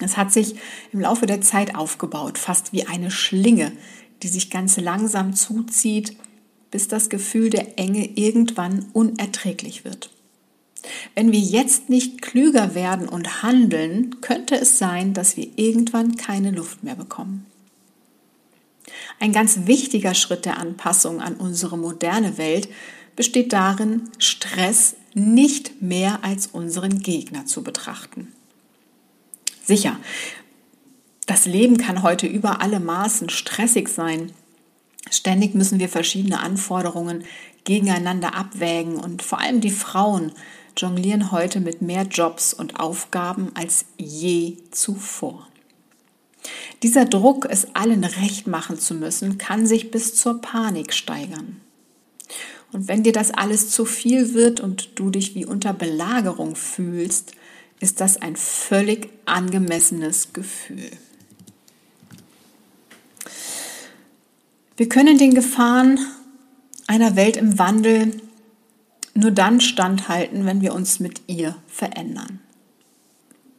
Es 0.00 0.16
hat 0.16 0.32
sich 0.32 0.56
im 0.92 1.00
Laufe 1.00 1.26
der 1.26 1.40
Zeit 1.40 1.74
aufgebaut, 1.74 2.38
fast 2.38 2.72
wie 2.72 2.86
eine 2.86 3.10
Schlinge, 3.10 3.72
die 4.22 4.28
sich 4.28 4.50
ganz 4.50 4.76
langsam 4.78 5.34
zuzieht, 5.34 6.16
bis 6.70 6.88
das 6.88 7.08
Gefühl 7.08 7.50
der 7.50 7.78
Enge 7.78 8.06
irgendwann 8.16 8.86
unerträglich 8.92 9.84
wird. 9.84 10.10
Wenn 11.14 11.32
wir 11.32 11.40
jetzt 11.40 11.88
nicht 11.88 12.22
klüger 12.22 12.74
werden 12.74 13.08
und 13.08 13.42
handeln, 13.42 14.20
könnte 14.20 14.56
es 14.56 14.78
sein, 14.78 15.12
dass 15.14 15.36
wir 15.36 15.48
irgendwann 15.56 16.16
keine 16.16 16.50
Luft 16.50 16.84
mehr 16.84 16.96
bekommen. 16.96 17.46
Ein 19.18 19.32
ganz 19.32 19.66
wichtiger 19.66 20.14
Schritt 20.14 20.44
der 20.44 20.58
Anpassung 20.58 21.20
an 21.20 21.34
unsere 21.34 21.78
moderne 21.78 22.38
Welt 22.38 22.68
besteht 23.14 23.52
darin, 23.52 24.10
Stress 24.18 24.96
nicht 25.14 25.80
mehr 25.80 26.22
als 26.22 26.46
unseren 26.48 27.00
Gegner 27.00 27.46
zu 27.46 27.62
betrachten. 27.62 28.32
Sicher, 29.64 29.98
das 31.26 31.46
Leben 31.46 31.76
kann 31.78 32.02
heute 32.02 32.26
über 32.26 32.60
alle 32.60 32.78
Maßen 32.78 33.30
stressig 33.30 33.88
sein. 33.88 34.32
Ständig 35.10 35.54
müssen 35.54 35.80
wir 35.80 35.88
verschiedene 35.88 36.40
Anforderungen 36.40 37.24
gegeneinander 37.64 38.34
abwägen 38.34 38.96
und 38.96 39.22
vor 39.22 39.40
allem 39.40 39.60
die 39.60 39.70
Frauen 39.70 40.32
jonglieren 40.76 41.32
heute 41.32 41.60
mit 41.60 41.82
mehr 41.82 42.02
Jobs 42.04 42.52
und 42.52 42.78
Aufgaben 42.78 43.50
als 43.54 43.86
je 43.96 44.58
zuvor. 44.70 45.46
Dieser 46.82 47.04
Druck, 47.04 47.46
es 47.48 47.74
allen 47.74 48.04
recht 48.04 48.46
machen 48.46 48.78
zu 48.78 48.94
müssen, 48.94 49.38
kann 49.38 49.66
sich 49.66 49.90
bis 49.90 50.14
zur 50.14 50.40
Panik 50.40 50.92
steigern. 50.92 51.60
Und 52.72 52.88
wenn 52.88 53.02
dir 53.02 53.12
das 53.12 53.30
alles 53.30 53.70
zu 53.70 53.84
viel 53.84 54.34
wird 54.34 54.60
und 54.60 54.98
du 54.98 55.10
dich 55.10 55.34
wie 55.34 55.46
unter 55.46 55.72
Belagerung 55.72 56.56
fühlst, 56.56 57.32
ist 57.80 58.00
das 58.00 58.20
ein 58.20 58.36
völlig 58.36 59.08
angemessenes 59.24 60.32
Gefühl. 60.32 60.90
Wir 64.76 64.88
können 64.88 65.16
den 65.16 65.34
Gefahren 65.34 65.98
einer 66.86 67.16
Welt 67.16 67.36
im 67.36 67.58
Wandel 67.58 68.20
nur 69.16 69.30
dann 69.30 69.60
standhalten, 69.60 70.46
wenn 70.46 70.60
wir 70.60 70.74
uns 70.74 71.00
mit 71.00 71.22
ihr 71.26 71.56
verändern. 71.66 72.40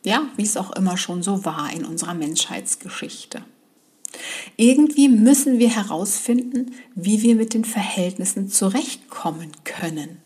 Ja, 0.06 0.30
wie 0.38 0.44
es 0.44 0.58
auch 0.58 0.72
immer 0.72 0.98
schon 0.98 1.24
so 1.24 1.44
war 1.44 1.72
in 1.74 1.84
unserer 1.84 2.14
Menschheitsgeschichte. 2.14 3.44
Irgendwie 4.56 5.10
müssen 5.10 5.60
wir 5.60 5.70
herausfinden, 5.70 6.74
wie 6.96 7.22
wir 7.22 7.36
mit 7.36 7.54
den 7.54 7.66
Verhältnissen 7.66 8.50
zurechtkommen 8.50 9.52
können. 9.64 10.18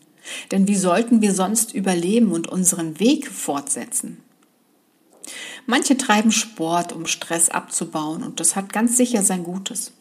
Denn 0.52 0.68
wie 0.68 0.76
sollten 0.76 1.20
wir 1.20 1.34
sonst 1.34 1.74
überleben 1.74 2.30
und 2.30 2.46
unseren 2.46 3.00
Weg 3.00 3.26
fortsetzen? 3.28 4.18
Manche 5.66 5.96
treiben 5.96 6.32
Sport, 6.32 6.92
um 6.92 7.06
Stress 7.06 7.48
abzubauen, 7.48 8.22
und 8.22 8.40
das 8.40 8.56
hat 8.56 8.72
ganz 8.72 8.96
sicher 8.96 9.22
sein 9.22 9.44
Gutes. 9.44 9.92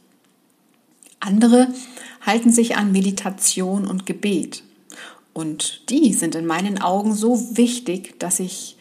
Andere 1.20 1.74
halten 2.22 2.52
sich 2.52 2.78
an 2.78 2.92
Meditation 2.92 3.88
und 3.88 4.06
Gebet. 4.06 4.64
Und 5.34 5.90
die 5.90 6.14
sind 6.14 6.36
in 6.36 6.46
meinen 6.46 6.82
Augen 6.82 7.14
so 7.14 7.58
wichtig, 7.58 8.20
dass 8.20 8.40
ich 8.40 8.78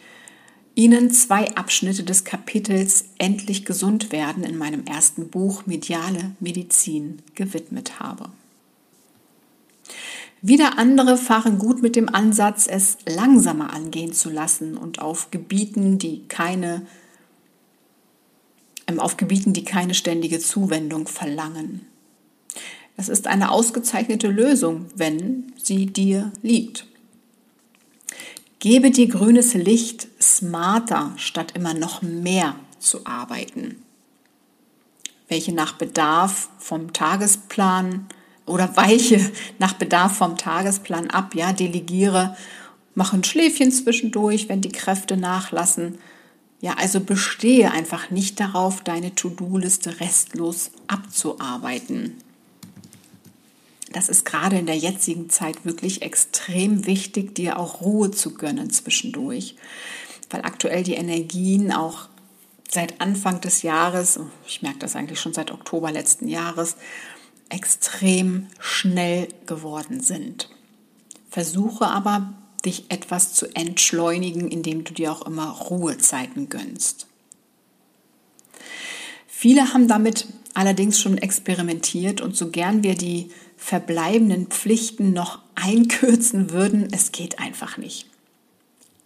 Ihnen 0.75 1.11
zwei 1.11 1.53
Abschnitte 1.55 2.03
des 2.03 2.23
Kapitels 2.23 3.05
Endlich 3.17 3.65
gesund 3.65 4.11
werden 4.11 4.43
in 4.43 4.57
meinem 4.57 4.85
ersten 4.85 5.29
Buch 5.29 5.65
Mediale 5.65 6.31
Medizin 6.39 7.21
gewidmet 7.35 7.99
habe. 7.99 8.29
Wieder 10.41 10.79
andere 10.79 11.17
fahren 11.17 11.59
gut 11.59 11.81
mit 11.83 11.95
dem 11.95 12.09
Ansatz, 12.09 12.65
es 12.67 12.97
langsamer 13.05 13.73
angehen 13.73 14.13
zu 14.13 14.29
lassen 14.29 14.75
und 14.75 14.99
auf 14.99 15.29
Gebieten, 15.29 15.99
die 15.99 16.27
keine 16.27 16.87
ähm, 18.87 18.99
auf 18.99 19.17
Gebieten, 19.17 19.53
die 19.53 19.63
keine 19.63 19.93
ständige 19.93 20.39
Zuwendung 20.39 21.07
verlangen. 21.07 21.85
Es 22.97 23.09
ist 23.09 23.27
eine 23.27 23.51
ausgezeichnete 23.51 24.27
Lösung, 24.27 24.85
wenn 24.95 25.53
sie 25.57 25.87
dir 25.87 26.31
liegt. 26.41 26.85
Gebe 28.59 28.91
dir 28.91 29.07
grünes 29.07 29.55
Licht, 29.55 30.07
smarter 30.21 31.13
statt 31.15 31.53
immer 31.55 31.73
noch 31.73 32.03
mehr 32.03 32.55
zu 32.77 33.07
arbeiten. 33.07 33.81
Welche 35.27 35.51
nach 35.51 35.73
Bedarf 35.73 36.49
vom 36.59 36.93
Tagesplan 36.93 38.05
oder 38.45 38.75
weiche 38.77 39.31
nach 39.57 39.73
Bedarf 39.73 40.17
vom 40.17 40.37
Tagesplan 40.37 41.09
ab, 41.09 41.33
ja, 41.33 41.53
delegiere, 41.53 42.37
mache 42.93 43.17
ein 43.17 43.23
Schläfchen 43.23 43.71
zwischendurch, 43.71 44.49
wenn 44.49 44.61
die 44.61 44.71
Kräfte 44.71 45.17
nachlassen. 45.17 45.97
Ja, 46.59 46.75
also 46.77 46.99
bestehe 46.99 47.71
einfach 47.71 48.11
nicht 48.11 48.39
darauf, 48.39 48.83
deine 48.83 49.15
To-Do-Liste 49.15 49.99
restlos 49.99 50.69
abzuarbeiten. 50.87 52.17
Das 53.91 54.09
ist 54.09 54.25
gerade 54.25 54.57
in 54.57 54.65
der 54.65 54.77
jetzigen 54.77 55.29
Zeit 55.29 55.65
wirklich 55.65 56.01
extrem 56.01 56.85
wichtig, 56.85 57.35
dir 57.35 57.59
auch 57.59 57.81
Ruhe 57.81 58.11
zu 58.11 58.33
gönnen 58.33 58.69
zwischendurch, 58.69 59.55
weil 60.29 60.41
aktuell 60.41 60.83
die 60.83 60.93
Energien 60.95 61.71
auch 61.71 62.09
seit 62.69 63.01
Anfang 63.01 63.41
des 63.41 63.63
Jahres, 63.63 64.19
ich 64.47 64.61
merke 64.61 64.79
das 64.79 64.95
eigentlich 64.95 65.19
schon 65.19 65.33
seit 65.33 65.51
Oktober 65.51 65.91
letzten 65.91 66.27
Jahres, 66.27 66.77
extrem 67.49 68.47
schnell 68.59 69.27
geworden 69.45 69.99
sind. 69.99 70.49
Versuche 71.29 71.87
aber, 71.87 72.33
dich 72.65 72.85
etwas 72.89 73.33
zu 73.33 73.47
entschleunigen, 73.55 74.49
indem 74.49 74.83
du 74.83 74.93
dir 74.93 75.11
auch 75.11 75.25
immer 75.25 75.49
Ruhezeiten 75.49 76.47
gönnst. 76.49 77.07
Viele 79.27 79.73
haben 79.73 79.87
damit 79.87 80.27
allerdings 80.53 80.99
schon 80.99 81.17
experimentiert 81.17 82.21
und 82.21 82.35
so 82.35 82.51
gern 82.51 82.83
wir 82.83 82.95
die 82.95 83.31
verbleibenden 83.61 84.47
Pflichten 84.47 85.13
noch 85.13 85.39
einkürzen 85.53 86.49
würden, 86.49 86.87
es 86.91 87.11
geht 87.11 87.39
einfach 87.39 87.77
nicht. 87.77 88.07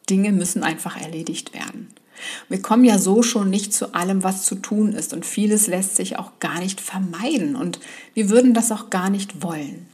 Dinge 0.09 0.31
müssen 0.31 0.63
einfach 0.63 0.99
erledigt 0.99 1.53
werden. 1.53 1.89
Wir 2.47 2.61
kommen 2.61 2.85
ja 2.85 2.97
so 2.97 3.21
schon 3.21 3.49
nicht 3.49 3.73
zu 3.73 3.93
allem, 3.93 4.23
was 4.23 4.45
zu 4.45 4.55
tun 4.55 4.93
ist 4.93 5.13
und 5.13 5.25
vieles 5.25 5.67
lässt 5.67 5.97
sich 5.97 6.17
auch 6.17 6.39
gar 6.39 6.59
nicht 6.59 6.79
vermeiden 6.79 7.57
und 7.57 7.81
wir 8.13 8.29
würden 8.29 8.53
das 8.53 8.71
auch 8.71 8.89
gar 8.89 9.09
nicht 9.09 9.43
wollen. 9.43 9.87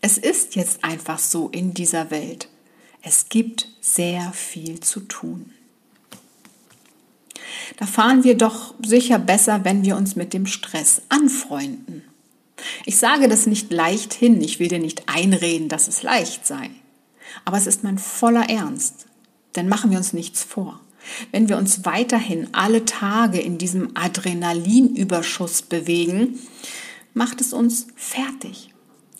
Es 0.00 0.18
ist 0.18 0.56
jetzt 0.56 0.82
einfach 0.82 1.20
so 1.20 1.48
in 1.48 1.72
dieser 1.72 2.10
Welt. 2.10 2.48
Es 3.02 3.28
gibt 3.28 3.68
sehr 3.80 4.32
viel 4.32 4.80
zu 4.80 5.00
tun. 5.00 5.52
Da 7.76 7.86
fahren 7.86 8.24
wir 8.24 8.36
doch 8.36 8.74
sicher 8.84 9.20
besser, 9.20 9.64
wenn 9.64 9.84
wir 9.84 9.96
uns 9.96 10.16
mit 10.16 10.34
dem 10.34 10.46
Stress 10.46 11.02
anfreunden. 11.10 12.02
Ich 12.84 12.98
sage 12.98 13.28
das 13.28 13.46
nicht 13.46 13.72
leicht 13.72 14.12
hin, 14.12 14.40
ich 14.40 14.58
will 14.58 14.68
dir 14.68 14.78
nicht 14.78 15.08
einreden, 15.08 15.68
dass 15.68 15.88
es 15.88 16.02
leicht 16.02 16.46
sei. 16.46 16.70
Aber 17.44 17.56
es 17.56 17.66
ist 17.66 17.84
mein 17.84 17.98
voller 17.98 18.48
Ernst. 18.48 19.06
Denn 19.56 19.68
machen 19.68 19.90
wir 19.90 19.98
uns 19.98 20.12
nichts 20.12 20.44
vor. 20.44 20.80
Wenn 21.32 21.48
wir 21.48 21.56
uns 21.56 21.84
weiterhin 21.84 22.48
alle 22.52 22.84
Tage 22.84 23.40
in 23.40 23.58
diesem 23.58 23.96
Adrenalinüberschuss 23.96 25.62
bewegen, 25.62 26.38
macht 27.14 27.40
es 27.40 27.52
uns 27.52 27.86
fertig. 27.96 28.72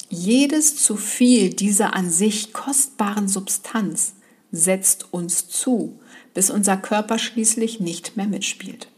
Jedes 0.08 0.76
zu 0.76 0.96
viel 0.96 1.50
dieser 1.50 1.94
an 1.94 2.10
sich 2.10 2.52
kostbaren 2.52 3.28
Substanz 3.28 4.14
setzt 4.52 5.12
uns 5.12 5.48
zu 5.48 5.98
bis 6.34 6.50
unser 6.50 6.76
Körper 6.76 7.18
schließlich 7.18 7.80
nicht 7.80 8.16
mehr 8.16 8.26
mitspielt. 8.26 8.88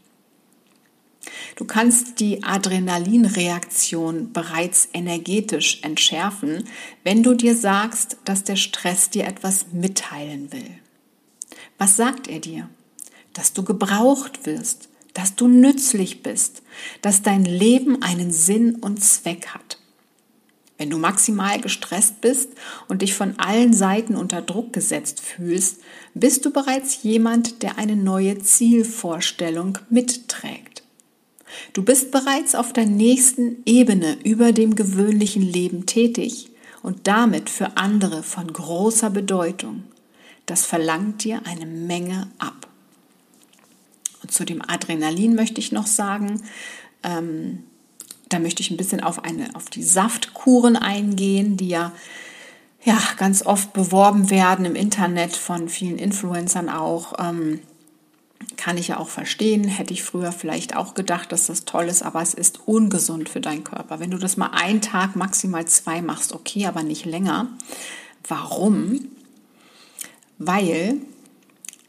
Du 1.57 1.65
kannst 1.65 2.21
die 2.21 2.43
Adrenalinreaktion 2.43 4.33
bereits 4.33 4.89
energetisch 4.93 5.81
entschärfen, 5.83 6.65
wenn 7.05 7.23
du 7.23 7.35
dir 7.35 7.57
sagst, 7.57 8.17
dass 8.25 8.45
der 8.45 8.57
Stress 8.57 9.11
dir 9.11 9.27
etwas 9.27 9.67
mitteilen 9.73 10.53
will. 10.53 10.79
Was 11.79 11.97
sagt 11.97 12.29
er 12.29 12.41
dir? 12.41 12.69
Dass 13.33 13.53
du 13.53 13.63
gebraucht 13.63 14.47
wirst, 14.47 14.89
dass 15.15 15.35
du 15.35 15.49
nützlich 15.49 16.23
bist, 16.23 16.63
dass 17.03 17.23
dein 17.23 17.45
Leben 17.45 18.03
einen 18.03 18.33
Sinn 18.33 18.77
und 18.77 19.03
Zweck 19.03 19.49
hat. 19.49 19.79
Wenn 20.79 20.91
du 20.91 20.99
maximal 20.99 21.61
gestresst 21.61 22.21
bist 22.21 22.51
und 22.89 23.03
dich 23.03 23.15
von 23.15 23.39
allen 23.39 23.73
Seiten 23.73 24.17
unter 24.17 24.43
Druck 24.43 24.73
gesetzt 24.73 25.21
fühlst, 25.21 25.81
bist 26.15 26.45
du 26.45 26.51
bereits 26.51 27.05
jemand, 27.05 27.63
der 27.63 27.79
eine 27.79 27.95
neue 27.95 28.39
Zielvorstellung 28.39 29.79
mitträgt. 29.91 30.72
Du 31.73 31.83
bist 31.83 32.11
bereits 32.11 32.55
auf 32.55 32.73
der 32.73 32.87
nächsten 32.87 33.63
Ebene 33.67 34.17
über 34.25 34.53
dem 34.53 34.75
gewöhnlichen 34.75 35.43
Leben 35.43 35.87
tätig 35.87 36.51
und 36.83 37.07
damit 37.07 37.51
für 37.51 37.77
andere 37.77 38.23
von 38.23 38.53
großer 38.53 39.11
Bedeutung. 39.11 39.85
Das 40.47 40.67
verlangt 40.67 41.25
dir 41.25 41.43
eine 41.45 41.67
Menge 41.67 42.29
ab. 42.39 42.69
Und 44.23 44.33
zu 44.33 44.45
dem 44.45 44.63
Adrenalin 44.63 45.35
möchte 45.35 45.61
ich 45.61 45.73
noch 45.73 45.87
sagen, 45.87 46.43
ähm, 47.03 47.65
da 48.29 48.39
möchte 48.39 48.63
ich 48.63 48.71
ein 48.71 48.77
bisschen 48.77 49.03
auf, 49.03 49.25
eine, 49.25 49.55
auf 49.55 49.69
die 49.69 49.83
Saftkuren 49.83 50.77
eingehen, 50.77 51.57
die 51.57 51.69
ja, 51.69 51.93
ja 52.85 52.99
ganz 53.19 53.45
oft 53.45 53.73
beworben 53.73 54.31
werden 54.31 54.65
im 54.65 54.75
Internet 54.75 55.37
von 55.37 55.69
vielen 55.69 55.99
Influencern 55.99 56.69
auch. 56.69 57.15
Ähm, 57.19 57.61
kann 58.57 58.77
ich 58.77 58.89
ja 58.89 58.99
auch 58.99 59.09
verstehen, 59.09 59.65
hätte 59.65 59.93
ich 59.93 60.03
früher 60.03 60.33
vielleicht 60.33 60.77
auch 60.77 60.95
gedacht, 60.95 61.33
dass 61.33 61.47
das 61.47 61.65
toll 61.65 61.87
ist, 61.87 62.03
aber 62.03 62.23
es 62.23 62.35
ist 62.35 62.61
ungesund 62.67 63.29
für 63.29 63.41
deinen 63.41 63.65
Körper. 63.65 64.01
Wenn 64.01 64.11
du 64.11 64.19
das 64.19 64.37
mal 64.37 64.51
einen 64.53 64.81
Tag, 64.81 65.17
maximal 65.17 65.67
zwei 65.67 66.03
machst, 66.03 66.33
okay, 66.33 66.67
aber 66.67 66.83
nicht 66.83 67.05
länger. 67.05 67.49
Warum? 68.27 69.09
Weil, 70.39 70.97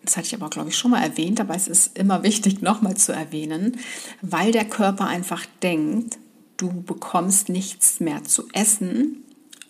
das 0.03 0.17
hatte 0.17 0.27
ich 0.27 0.35
aber, 0.35 0.49
glaube 0.49 0.69
ich, 0.69 0.77
schon 0.77 0.91
mal 0.91 1.03
erwähnt, 1.03 1.39
aber 1.39 1.55
es 1.55 1.67
ist 1.67 1.97
immer 1.97 2.23
wichtig, 2.23 2.61
nochmal 2.61 2.97
zu 2.97 3.11
erwähnen, 3.11 3.77
weil 4.21 4.51
der 4.51 4.65
Körper 4.65 5.07
einfach 5.07 5.45
denkt, 5.61 6.17
du 6.57 6.71
bekommst 6.83 7.49
nichts 7.49 7.99
mehr 7.99 8.23
zu 8.23 8.47
essen 8.53 9.22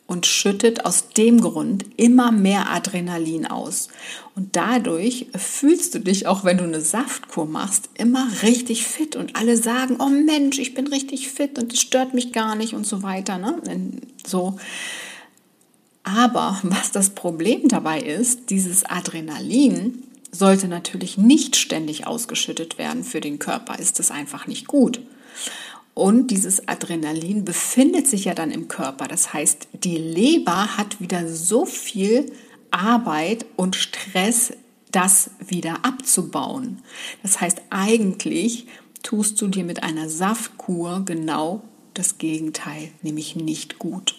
und 0.05 0.25
schüttet 0.25 0.85
aus 0.85 1.09
dem 1.09 1.39
Grund 1.41 1.85
immer 1.97 2.31
mehr 2.31 2.69
Adrenalin 2.69 3.45
aus. 3.47 3.87
Und 4.35 4.55
dadurch 4.55 5.27
fühlst 5.35 5.95
du 5.95 5.99
dich, 5.99 6.27
auch 6.27 6.43
wenn 6.43 6.57
du 6.57 6.65
eine 6.65 6.81
Saftkur 6.81 7.45
machst, 7.45 7.89
immer 7.95 8.27
richtig 8.41 8.85
fit. 8.85 9.15
Und 9.15 9.35
alle 9.35 9.57
sagen, 9.57 9.97
oh 9.99 10.09
Mensch, 10.09 10.59
ich 10.59 10.73
bin 10.73 10.87
richtig 10.87 11.29
fit 11.29 11.57
und 11.57 11.73
es 11.73 11.81
stört 11.81 12.13
mich 12.13 12.33
gar 12.33 12.55
nicht 12.55 12.73
und 12.73 12.85
so 12.85 13.01
weiter. 13.01 13.37
Ne? 13.37 13.61
So. 14.25 14.57
Aber 16.03 16.59
was 16.63 16.91
das 16.91 17.11
Problem 17.11 17.69
dabei 17.69 18.01
ist, 18.01 18.49
dieses 18.49 18.83
Adrenalin 18.85 20.03
sollte 20.31 20.67
natürlich 20.67 21.17
nicht 21.17 21.55
ständig 21.55 22.07
ausgeschüttet 22.07 22.77
werden 22.77 23.03
für 23.03 23.21
den 23.21 23.39
Körper. 23.39 23.79
Ist 23.79 23.99
das 23.99 24.11
einfach 24.11 24.47
nicht 24.47 24.67
gut. 24.67 24.99
Und 25.93 26.31
dieses 26.31 26.67
Adrenalin 26.67 27.45
befindet 27.45 28.07
sich 28.07 28.25
ja 28.25 28.33
dann 28.33 28.51
im 28.51 28.67
Körper. 28.67 29.07
Das 29.07 29.33
heißt, 29.33 29.67
die 29.83 29.97
Leber 29.97 30.77
hat 30.77 30.99
wieder 30.99 31.27
so 31.27 31.65
viel 31.65 32.31
Arbeit 32.71 33.45
und 33.55 33.75
Stress, 33.75 34.53
das 34.91 35.31
wieder 35.39 35.85
abzubauen. 35.85 36.81
Das 37.21 37.41
heißt, 37.41 37.61
eigentlich 37.69 38.67
tust 39.03 39.39
du 39.41 39.47
dir 39.47 39.63
mit 39.63 39.83
einer 39.83 40.09
Saftkur 40.09 41.03
genau 41.05 41.63
das 41.93 42.17
Gegenteil, 42.17 42.89
nämlich 43.01 43.35
nicht 43.35 43.77
gut. 43.77 44.15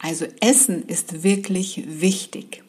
Also 0.00 0.26
Essen 0.40 0.84
ist 0.86 1.22
wirklich 1.22 1.82
wichtig. 1.86 2.62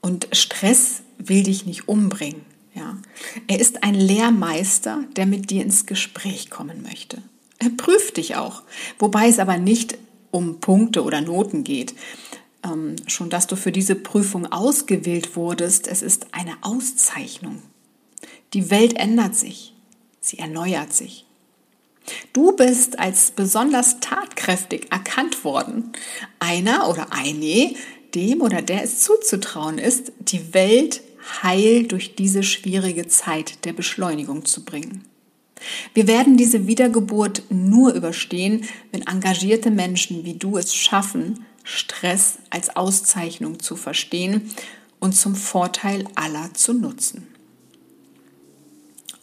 Und 0.00 0.28
Stress 0.32 1.02
will 1.18 1.42
dich 1.42 1.66
nicht 1.66 1.88
umbringen. 1.88 2.44
Ja. 2.74 2.98
Er 3.46 3.60
ist 3.60 3.82
ein 3.82 3.94
Lehrmeister, 3.94 5.04
der 5.16 5.26
mit 5.26 5.50
dir 5.50 5.62
ins 5.62 5.86
Gespräch 5.86 6.50
kommen 6.50 6.82
möchte. 6.82 7.22
Er 7.58 7.70
prüft 7.70 8.16
dich 8.16 8.36
auch, 8.36 8.62
wobei 8.98 9.28
es 9.28 9.38
aber 9.38 9.58
nicht 9.58 9.98
um 10.30 10.60
Punkte 10.60 11.02
oder 11.02 11.20
Noten 11.20 11.64
geht. 11.64 11.94
Ähm, 12.64 12.96
schon 13.06 13.30
dass 13.30 13.46
du 13.46 13.56
für 13.56 13.72
diese 13.72 13.94
Prüfung 13.94 14.50
ausgewählt 14.50 15.34
wurdest, 15.36 15.86
es 15.86 16.02
ist 16.02 16.28
eine 16.32 16.56
Auszeichnung. 16.62 17.62
Die 18.52 18.70
Welt 18.70 18.96
ändert 18.96 19.34
sich, 19.34 19.74
sie 20.20 20.38
erneuert 20.38 20.92
sich. 20.92 21.26
Du 22.32 22.52
bist 22.52 22.98
als 22.98 23.30
besonders 23.30 24.00
tatkräftig 24.00 24.90
erkannt 24.90 25.44
worden. 25.44 25.92
Einer 26.38 26.88
oder 26.88 27.12
eine, 27.12 27.74
dem 28.14 28.40
oder 28.40 28.62
der 28.62 28.82
es 28.82 29.00
zuzutrauen 29.00 29.78
ist, 29.78 30.12
die 30.18 30.52
Welt 30.54 31.02
heil 31.42 31.86
durch 31.86 32.14
diese 32.14 32.42
schwierige 32.42 33.06
Zeit 33.08 33.64
der 33.64 33.72
Beschleunigung 33.72 34.44
zu 34.44 34.64
bringen. 34.64 35.04
Wir 35.92 36.06
werden 36.06 36.36
diese 36.36 36.66
Wiedergeburt 36.66 37.42
nur 37.50 37.92
überstehen, 37.92 38.66
wenn 38.92 39.06
engagierte 39.06 39.70
Menschen 39.70 40.24
wie 40.24 40.34
du 40.34 40.56
es 40.56 40.74
schaffen, 40.74 41.44
Stress 41.64 42.38
als 42.48 42.74
Auszeichnung 42.76 43.60
zu 43.60 43.76
verstehen 43.76 44.50
und 44.98 45.14
zum 45.14 45.34
Vorteil 45.34 46.06
aller 46.14 46.52
zu 46.54 46.72
nutzen. 46.72 47.26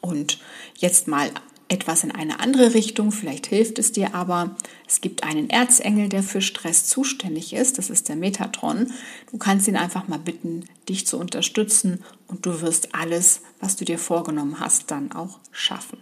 Und 0.02 0.40
jetzt 0.78 1.08
mal 1.08 1.32
etwas 1.70 2.04
in 2.04 2.12
eine 2.12 2.40
andere 2.40 2.74
Richtung, 2.74 3.12
vielleicht 3.12 3.48
hilft 3.48 3.78
es 3.80 3.92
dir 3.92 4.16
aber. 4.16 4.56
Es 4.88 5.02
gibt 5.02 5.24
einen 5.24 5.50
Erzengel, 5.50 6.08
der 6.08 6.24
für 6.24 6.42
Stress 6.42 6.86
zuständig 6.86 7.54
ist, 7.54 7.78
das 7.78 7.90
ist 7.90 8.10
der 8.10 8.16
Metatron. 8.16 8.92
Du 9.32 9.38
kannst 9.38 9.68
ihn 9.68 9.76
einfach 9.76 10.08
mal 10.08 10.20
bitten, 10.20 10.66
dich 10.88 11.06
zu 11.06 11.18
unterstützen 11.18 12.04
und 12.28 12.46
du 12.46 12.62
wirst 12.62 12.96
alles, 12.96 13.42
was 13.60 13.76
du 13.76 13.86
dir 13.86 14.00
vorgenommen 14.00 14.60
hast, 14.60 14.92
dann 14.92 15.12
auch 15.12 15.40
schaffen. 15.52 16.00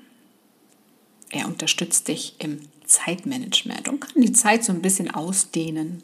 Er 1.31 1.47
unterstützt 1.47 2.07
dich 2.07 2.35
im 2.39 2.59
Zeitmanagement 2.85 3.89
und 3.89 3.99
kann 4.01 4.21
die 4.21 4.33
Zeit 4.33 4.63
so 4.63 4.71
ein 4.71 4.81
bisschen 4.81 5.11
ausdehnen. 5.11 6.03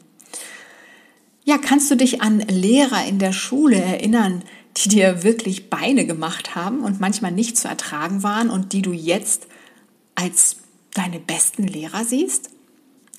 Ja, 1.44 1.58
kannst 1.58 1.90
du 1.90 1.96
dich 1.96 2.20
an 2.20 2.40
Lehrer 2.40 3.04
in 3.04 3.18
der 3.18 3.32
Schule 3.32 3.76
erinnern, 3.76 4.42
die 4.76 4.88
dir 4.88 5.22
wirklich 5.22 5.70
Beine 5.70 6.06
gemacht 6.06 6.54
haben 6.54 6.80
und 6.80 7.00
manchmal 7.00 7.32
nicht 7.32 7.56
zu 7.56 7.68
ertragen 7.68 8.22
waren 8.22 8.50
und 8.50 8.72
die 8.72 8.82
du 8.82 8.92
jetzt 8.92 9.46
als 10.14 10.56
deine 10.94 11.20
besten 11.20 11.66
Lehrer 11.66 12.04
siehst? 12.04 12.50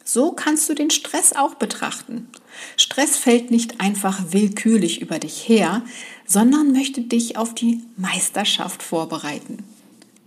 So 0.06 0.32
kannst 0.34 0.70
du 0.70 0.74
den 0.74 0.90
Stress 0.90 1.34
auch 1.34 1.56
betrachten. 1.56 2.28
Stress 2.76 3.18
fällt 3.18 3.52
nicht 3.52 3.80
einfach 3.80 4.32
willkürlich 4.32 5.02
über 5.02 5.18
dich 5.18 5.48
her, 5.48 5.84
sondern 6.26 6.74
möchte 6.74 7.02
dich 7.02 7.38
auf 7.38 7.56
die 7.56 7.82
Meisterschaft 7.96 8.84
vorbereiten. 8.84 9.64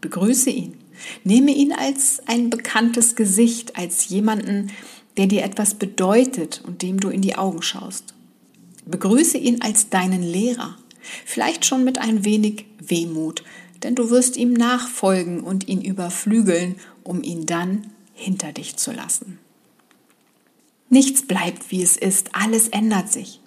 Begrüße 0.01 0.51
ihn. 0.51 0.75
Nehme 1.25 1.51
ihn 1.51 1.73
als 1.73 2.23
ein 2.27 2.49
bekanntes 2.49 3.17
Gesicht, 3.17 3.77
als 3.77 4.09
jemanden, 4.09 4.73
der 5.19 5.27
dir 5.27 5.45
etwas 5.45 5.75
bedeutet 5.75 6.63
und 6.67 6.83
dem 6.83 6.99
du 7.01 7.09
in 7.11 7.21
die 7.21 7.37
Augen 7.37 7.63
schaust. 7.63 8.15
Begrüße 8.87 9.37
ihn 9.37 9.63
als 9.63 9.91
deinen 9.91 10.23
Lehrer, 10.23 10.77
vielleicht 11.25 11.67
schon 11.67 11.85
mit 11.85 11.99
ein 11.99 12.25
wenig 12.25 12.67
Wehmut, 12.79 13.43
denn 13.83 13.95
du 13.95 14.11
wirst 14.11 14.37
ihm 14.37 14.53
nachfolgen 14.53 15.41
und 15.41 15.69
ihn 15.69 15.83
überflügeln, 15.83 16.77
um 17.03 17.23
ihn 17.23 17.47
dann 17.47 17.91
hinter 18.15 18.53
dich 18.53 18.77
zu 18.77 18.93
lassen. 18.93 19.39
Nichts 20.89 21.27
bleibt, 21.27 21.71
wie 21.71 21.83
es 21.83 21.97
ist, 21.97 22.31
alles 22.35 22.69
ändert 22.69 23.12
sich. 23.12 23.41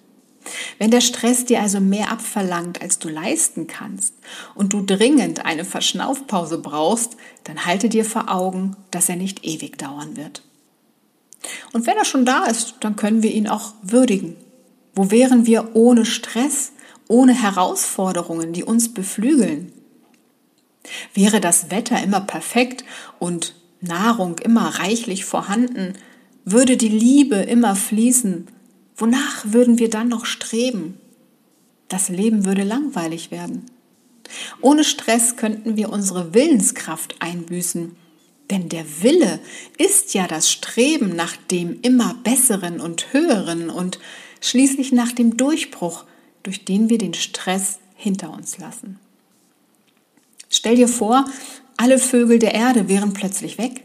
Wenn 0.78 0.90
der 0.90 1.00
Stress 1.00 1.44
dir 1.44 1.60
also 1.60 1.80
mehr 1.80 2.10
abverlangt, 2.10 2.80
als 2.80 2.98
du 2.98 3.08
leisten 3.08 3.66
kannst 3.66 4.14
und 4.54 4.72
du 4.72 4.82
dringend 4.82 5.44
eine 5.44 5.64
Verschnaufpause 5.64 6.58
brauchst, 6.58 7.16
dann 7.44 7.66
halte 7.66 7.88
dir 7.88 8.04
vor 8.04 8.30
Augen, 8.30 8.76
dass 8.90 9.08
er 9.08 9.16
nicht 9.16 9.44
ewig 9.44 9.78
dauern 9.78 10.16
wird. 10.16 10.42
Und 11.72 11.86
wenn 11.86 11.96
er 11.96 12.04
schon 12.04 12.24
da 12.24 12.44
ist, 12.44 12.76
dann 12.80 12.96
können 12.96 13.22
wir 13.22 13.32
ihn 13.32 13.48
auch 13.48 13.74
würdigen. 13.82 14.36
Wo 14.94 15.10
wären 15.10 15.46
wir 15.46 15.74
ohne 15.74 16.04
Stress, 16.04 16.72
ohne 17.08 17.32
Herausforderungen, 17.32 18.52
die 18.52 18.64
uns 18.64 18.92
beflügeln? 18.92 19.72
Wäre 21.14 21.40
das 21.40 21.70
Wetter 21.70 22.02
immer 22.02 22.20
perfekt 22.20 22.84
und 23.18 23.54
Nahrung 23.80 24.38
immer 24.38 24.78
reichlich 24.78 25.24
vorhanden, 25.24 25.94
würde 26.44 26.76
die 26.76 26.88
Liebe 26.88 27.36
immer 27.36 27.76
fließen, 27.76 28.46
wonach 28.96 29.44
würden 29.44 29.78
wir 29.78 29.90
dann 29.90 30.08
noch 30.08 30.26
streben? 30.26 30.98
Das 31.88 32.08
Leben 32.08 32.44
würde 32.44 32.62
langweilig 32.62 33.30
werden. 33.30 33.66
Ohne 34.60 34.84
Stress 34.84 35.36
könnten 35.36 35.76
wir 35.76 35.90
unsere 35.90 36.34
Willenskraft 36.34 37.16
einbüßen, 37.20 37.96
denn 38.50 38.68
der 38.68 38.84
Wille 39.02 39.40
ist 39.78 40.14
ja 40.14 40.26
das 40.26 40.50
Streben 40.50 41.14
nach 41.14 41.36
dem 41.36 41.80
immer 41.82 42.14
besseren 42.22 42.80
und 42.80 43.12
höheren 43.12 43.70
und 43.70 43.98
schließlich 44.40 44.92
nach 44.92 45.12
dem 45.12 45.36
Durchbruch, 45.36 46.04
durch 46.42 46.64
den 46.64 46.88
wir 46.88 46.98
den 46.98 47.14
Stress 47.14 47.78
hinter 47.94 48.32
uns 48.32 48.58
lassen. 48.58 48.98
Stell 50.50 50.76
dir 50.76 50.88
vor, 50.88 51.24
alle 51.78 51.98
Vögel 51.98 52.38
der 52.38 52.52
Erde 52.54 52.88
wären 52.88 53.14
plötzlich 53.14 53.56
weg 53.56 53.84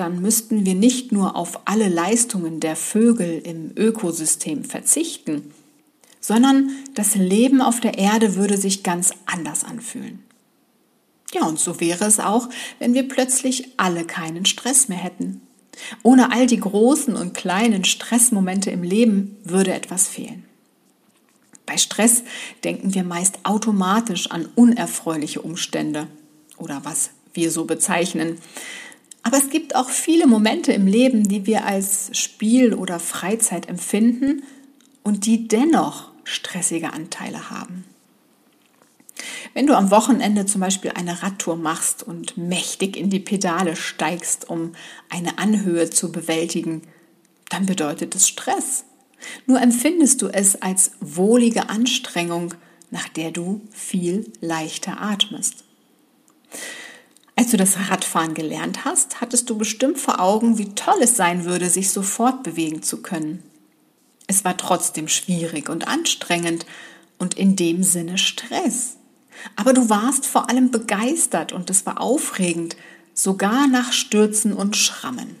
dann 0.00 0.22
müssten 0.22 0.64
wir 0.64 0.74
nicht 0.74 1.12
nur 1.12 1.36
auf 1.36 1.60
alle 1.66 1.88
Leistungen 1.88 2.58
der 2.58 2.74
Vögel 2.74 3.38
im 3.44 3.72
Ökosystem 3.76 4.64
verzichten, 4.64 5.52
sondern 6.20 6.70
das 6.94 7.16
Leben 7.16 7.60
auf 7.60 7.80
der 7.80 7.98
Erde 7.98 8.34
würde 8.34 8.56
sich 8.56 8.82
ganz 8.82 9.10
anders 9.26 9.62
anfühlen. 9.62 10.20
Ja, 11.34 11.46
und 11.46 11.60
so 11.60 11.80
wäre 11.80 12.06
es 12.06 12.18
auch, 12.18 12.48
wenn 12.78 12.94
wir 12.94 13.08
plötzlich 13.08 13.74
alle 13.76 14.04
keinen 14.04 14.46
Stress 14.46 14.88
mehr 14.88 14.98
hätten. 14.98 15.42
Ohne 16.02 16.32
all 16.32 16.46
die 16.46 16.60
großen 16.60 17.14
und 17.14 17.34
kleinen 17.34 17.84
Stressmomente 17.84 18.70
im 18.70 18.82
Leben 18.82 19.36
würde 19.44 19.74
etwas 19.74 20.08
fehlen. 20.08 20.44
Bei 21.70 21.76
Stress 21.76 22.24
denken 22.64 22.94
wir 22.94 23.04
meist 23.04 23.38
automatisch 23.44 24.28
an 24.32 24.48
unerfreuliche 24.56 25.40
Umstände 25.40 26.08
oder 26.56 26.80
was 26.84 27.10
wir 27.32 27.52
so 27.52 27.64
bezeichnen. 27.64 28.38
Aber 29.22 29.36
es 29.36 29.50
gibt 29.50 29.76
auch 29.76 29.88
viele 29.88 30.26
Momente 30.26 30.72
im 30.72 30.88
Leben, 30.88 31.28
die 31.28 31.46
wir 31.46 31.64
als 31.64 32.10
Spiel 32.18 32.74
oder 32.74 32.98
Freizeit 32.98 33.68
empfinden 33.68 34.42
und 35.04 35.26
die 35.26 35.46
dennoch 35.46 36.10
stressige 36.24 36.92
Anteile 36.92 37.50
haben. 37.50 37.84
Wenn 39.54 39.68
du 39.68 39.76
am 39.76 39.92
Wochenende 39.92 40.46
zum 40.46 40.62
Beispiel 40.62 40.90
eine 40.96 41.22
Radtour 41.22 41.54
machst 41.54 42.02
und 42.02 42.36
mächtig 42.36 42.96
in 42.96 43.10
die 43.10 43.20
Pedale 43.20 43.76
steigst, 43.76 44.50
um 44.50 44.72
eine 45.08 45.38
Anhöhe 45.38 45.88
zu 45.88 46.10
bewältigen, 46.10 46.82
dann 47.48 47.66
bedeutet 47.66 48.16
es 48.16 48.26
Stress. 48.26 48.86
Nur 49.46 49.60
empfindest 49.60 50.22
du 50.22 50.28
es 50.28 50.60
als 50.60 50.92
wohlige 51.00 51.68
Anstrengung, 51.68 52.54
nach 52.90 53.08
der 53.08 53.30
du 53.30 53.60
viel 53.70 54.32
leichter 54.40 55.00
atmest. 55.00 55.64
Als 57.36 57.52
du 57.52 57.56
das 57.56 57.88
Radfahren 57.88 58.34
gelernt 58.34 58.84
hast, 58.84 59.20
hattest 59.20 59.48
du 59.48 59.56
bestimmt 59.56 59.98
vor 59.98 60.20
Augen, 60.20 60.58
wie 60.58 60.74
toll 60.74 60.98
es 61.00 61.16
sein 61.16 61.44
würde, 61.44 61.70
sich 61.70 61.90
sofort 61.90 62.42
bewegen 62.42 62.82
zu 62.82 63.00
können. 63.02 63.42
Es 64.26 64.44
war 64.44 64.56
trotzdem 64.56 65.08
schwierig 65.08 65.68
und 65.68 65.88
anstrengend 65.88 66.66
und 67.18 67.34
in 67.34 67.56
dem 67.56 67.82
Sinne 67.82 68.18
Stress. 68.18 68.96
Aber 69.56 69.72
du 69.72 69.88
warst 69.88 70.26
vor 70.26 70.50
allem 70.50 70.70
begeistert 70.70 71.52
und 71.52 71.70
es 71.70 71.86
war 71.86 72.00
aufregend, 72.00 72.76
sogar 73.14 73.66
nach 73.68 73.92
Stürzen 73.92 74.52
und 74.52 74.76
Schrammen. 74.76 75.36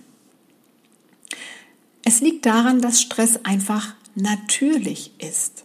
Es 2.04 2.20
liegt 2.20 2.46
daran, 2.46 2.80
dass 2.80 3.00
Stress 3.00 3.40
einfach 3.44 3.94
natürlich 4.14 5.12
ist. 5.18 5.64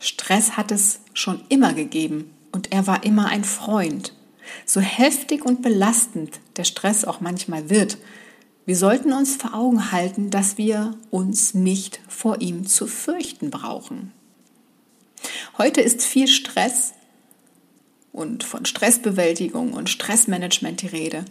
Stress 0.00 0.56
hat 0.56 0.70
es 0.72 1.00
schon 1.14 1.42
immer 1.48 1.74
gegeben 1.74 2.30
und 2.52 2.72
er 2.72 2.86
war 2.86 3.04
immer 3.04 3.26
ein 3.26 3.44
Freund. 3.44 4.14
So 4.64 4.80
heftig 4.80 5.44
und 5.44 5.62
belastend 5.62 6.40
der 6.56 6.64
Stress 6.64 7.04
auch 7.04 7.20
manchmal 7.20 7.70
wird, 7.70 7.98
wir 8.68 8.76
sollten 8.76 9.14
uns 9.14 9.36
vor 9.36 9.54
Augen 9.54 9.92
halten, 9.92 10.28
dass 10.28 10.58
wir 10.58 10.94
uns 11.10 11.54
nicht 11.54 12.00
vor 12.06 12.42
ihm 12.42 12.66
zu 12.66 12.86
fürchten 12.86 13.48
brauchen. 13.50 14.12
Heute 15.56 15.80
ist 15.80 16.02
viel 16.02 16.28
Stress 16.28 16.92
und 18.12 18.44
von 18.44 18.66
Stressbewältigung 18.66 19.72
und 19.72 19.88
Stressmanagement 19.88 20.82
die 20.82 20.88
Rede. 20.88 21.24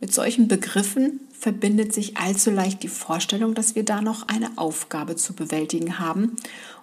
Mit 0.00 0.14
solchen 0.14 0.46
Begriffen 0.46 1.20
verbindet 1.32 1.92
sich 1.92 2.16
allzu 2.16 2.50
leicht 2.50 2.82
die 2.82 2.88
Vorstellung, 2.88 3.54
dass 3.54 3.74
wir 3.74 3.84
da 3.84 4.00
noch 4.00 4.28
eine 4.28 4.56
Aufgabe 4.56 5.16
zu 5.16 5.32
bewältigen 5.34 5.98
haben 5.98 6.36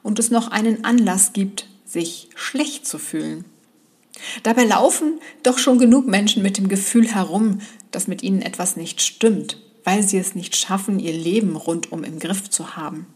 und 0.04 0.20
es 0.20 0.32
noch 0.32 0.50
einen 0.50 0.84
Anlass 0.84 1.34
gibt, 1.34 1.68
sich 1.86 2.30
schlecht 2.36 2.86
zu 2.86 2.98
fühlen. 2.98 3.46
Dabei 4.44 4.64
laufen 4.64 5.20
doch 5.44 5.58
schon 5.58 5.78
genug 5.78 6.08
Menschen 6.08 6.42
mit 6.42 6.58
dem 6.58 6.68
Gefühl 6.68 7.08
herum, 7.08 7.60
dass 7.92 8.08
mit 8.08 8.24
ihnen 8.24 8.42
etwas 8.42 8.76
nicht 8.76 9.02
stimmt, 9.02 9.62
weil 9.84 10.04
sie 10.04 10.18
es 10.18 10.36
nicht 10.36 10.56
schaffen, 10.56 11.00
ihr 11.00 11.14
Leben 11.14 11.56
rundum 11.56 12.04
im 12.04 12.20
Griff 12.20 12.50
zu 12.50 12.76
haben. 12.76 13.08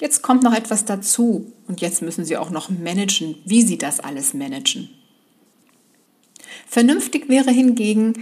Jetzt 0.00 0.22
kommt 0.22 0.42
noch 0.42 0.54
etwas 0.54 0.84
dazu 0.84 1.52
und 1.66 1.80
jetzt 1.80 2.02
müssen 2.02 2.24
sie 2.24 2.36
auch 2.36 2.50
noch 2.50 2.70
managen, 2.70 3.36
wie 3.44 3.62
sie 3.62 3.78
das 3.78 4.00
alles 4.00 4.32
managen. 4.32 4.88
Vernünftig 6.66 7.28
wäre 7.28 7.50
hingegen, 7.50 8.14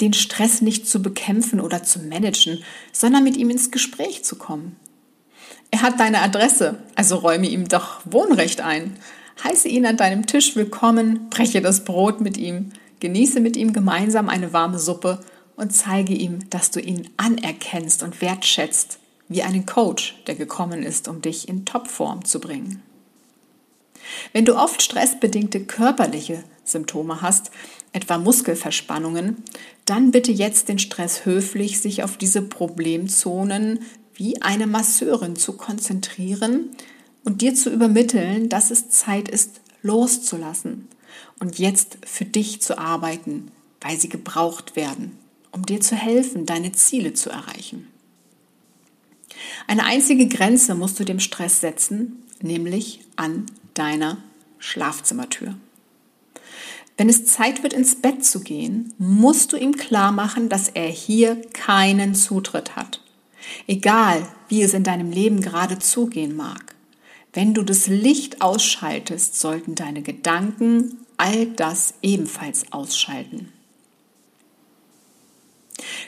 den 0.00 0.12
Stress 0.12 0.60
nicht 0.60 0.88
zu 0.88 1.02
bekämpfen 1.02 1.60
oder 1.60 1.82
zu 1.82 2.00
managen, 2.00 2.62
sondern 2.92 3.24
mit 3.24 3.36
ihm 3.36 3.50
ins 3.50 3.70
Gespräch 3.70 4.24
zu 4.24 4.36
kommen. 4.36 4.76
Er 5.70 5.82
hat 5.82 5.98
deine 5.98 6.20
Adresse, 6.22 6.78
also 6.94 7.16
räume 7.16 7.48
ihm 7.48 7.68
doch 7.68 8.00
Wohnrecht 8.04 8.60
ein. 8.60 8.96
Heiße 9.42 9.68
ihn 9.68 9.86
an 9.86 9.96
deinem 9.96 10.26
Tisch 10.26 10.54
willkommen, 10.54 11.28
breche 11.30 11.60
das 11.60 11.84
Brot 11.84 12.20
mit 12.20 12.36
ihm, 12.36 12.70
genieße 13.00 13.40
mit 13.40 13.56
ihm 13.56 13.72
gemeinsam 13.72 14.28
eine 14.28 14.52
warme 14.52 14.78
Suppe 14.78 15.18
und 15.56 15.72
zeige 15.72 16.14
ihm, 16.14 16.48
dass 16.50 16.70
du 16.70 16.80
ihn 16.80 17.10
anerkennst 17.16 18.02
und 18.02 18.20
wertschätzt, 18.20 18.98
wie 19.28 19.42
einen 19.42 19.66
Coach, 19.66 20.22
der 20.26 20.34
gekommen 20.34 20.82
ist, 20.82 21.08
um 21.08 21.20
dich 21.22 21.48
in 21.48 21.64
Topform 21.64 22.24
zu 22.24 22.40
bringen. 22.40 22.82
Wenn 24.32 24.44
du 24.44 24.56
oft 24.56 24.82
stressbedingte 24.82 25.64
körperliche 25.64 26.44
Symptome 26.64 27.22
hast, 27.22 27.50
etwa 27.92 28.18
Muskelverspannungen, 28.18 29.42
dann 29.84 30.10
bitte 30.10 30.32
jetzt 30.32 30.68
den 30.68 30.78
Stress 30.78 31.26
höflich, 31.26 31.80
sich 31.80 32.02
auf 32.02 32.16
diese 32.16 32.42
Problemzonen 32.42 33.80
wie 34.14 34.40
eine 34.42 34.66
Masseurin 34.66 35.36
zu 35.36 35.54
konzentrieren, 35.54 36.70
und 37.24 37.40
dir 37.40 37.54
zu 37.54 37.70
übermitteln, 37.70 38.48
dass 38.48 38.70
es 38.70 38.90
Zeit 38.90 39.28
ist, 39.28 39.60
loszulassen 39.82 40.88
und 41.40 41.58
jetzt 41.58 41.98
für 42.04 42.24
dich 42.24 42.62
zu 42.62 42.78
arbeiten, 42.78 43.50
weil 43.80 43.98
sie 43.98 44.08
gebraucht 44.08 44.76
werden, 44.76 45.18
um 45.50 45.66
dir 45.66 45.80
zu 45.80 45.96
helfen, 45.96 46.46
deine 46.46 46.72
Ziele 46.72 47.14
zu 47.14 47.30
erreichen. 47.30 47.88
Eine 49.66 49.84
einzige 49.84 50.28
Grenze 50.28 50.74
musst 50.74 51.00
du 51.00 51.04
dem 51.04 51.20
Stress 51.20 51.60
setzen, 51.60 52.22
nämlich 52.40 53.00
an 53.16 53.46
deiner 53.74 54.18
Schlafzimmertür. 54.58 55.56
Wenn 56.96 57.08
es 57.08 57.26
Zeit 57.26 57.62
wird, 57.62 57.72
ins 57.72 57.96
Bett 57.96 58.24
zu 58.24 58.40
gehen, 58.40 58.94
musst 58.98 59.52
du 59.52 59.56
ihm 59.56 59.76
klar 59.76 60.12
machen, 60.12 60.48
dass 60.48 60.68
er 60.68 60.88
hier 60.88 61.40
keinen 61.52 62.14
Zutritt 62.14 62.76
hat. 62.76 63.00
Egal, 63.66 64.26
wie 64.48 64.62
es 64.62 64.74
in 64.74 64.84
deinem 64.84 65.10
Leben 65.10 65.40
gerade 65.40 65.78
zugehen 65.78 66.36
mag. 66.36 66.74
Wenn 67.32 67.52
du 67.52 67.62
das 67.62 67.88
Licht 67.88 68.40
ausschaltest, 68.42 69.40
sollten 69.40 69.74
deine 69.74 70.02
Gedanken 70.02 70.98
all 71.16 71.46
das 71.46 71.94
ebenfalls 72.00 72.72
ausschalten. 72.72 73.52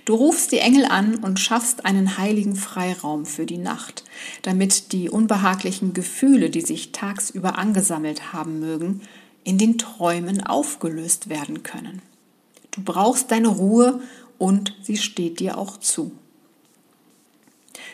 Du 0.05 0.15
rufst 0.15 0.53
die 0.53 0.59
Engel 0.59 0.85
an 0.85 1.17
und 1.17 1.41
schaffst 1.41 1.85
einen 1.85 2.17
heiligen 2.17 2.55
Freiraum 2.55 3.27
für 3.27 3.45
die 3.45 3.59
Nacht, 3.59 4.05
damit 4.43 4.93
die 4.93 5.11
unbehaglichen 5.11 5.93
Gefühle, 5.93 6.49
die 6.49 6.61
sich 6.61 6.93
tagsüber 6.93 7.59
angesammelt 7.59 8.33
haben 8.33 8.61
mögen, 8.61 9.01
in 9.47 9.59
den 9.59 9.79
Träumen 9.79 10.45
aufgelöst 10.45 11.29
werden 11.29 11.63
können. 11.63 12.03
Du 12.73 12.83
brauchst 12.83 13.31
deine 13.31 13.49
Ruhe 13.49 14.01
und 14.39 14.75
sie 14.83 14.97
steht 14.97 15.39
dir 15.39 15.57
auch 15.57 15.79
zu. 15.79 16.11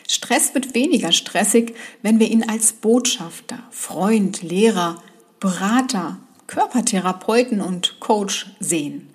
Stress 0.07 0.55
wird 0.55 0.73
weniger 0.73 1.11
stressig, 1.11 1.75
wenn 2.01 2.19
wir 2.19 2.29
ihn 2.29 2.43
als 2.43 2.73
Botschafter, 2.73 3.59
Freund, 3.69 4.41
Lehrer, 4.41 5.01
Berater, 5.39 6.17
Körpertherapeuten 6.47 7.61
und 7.61 7.99
Coach 7.99 8.47
sehen. 8.59 9.09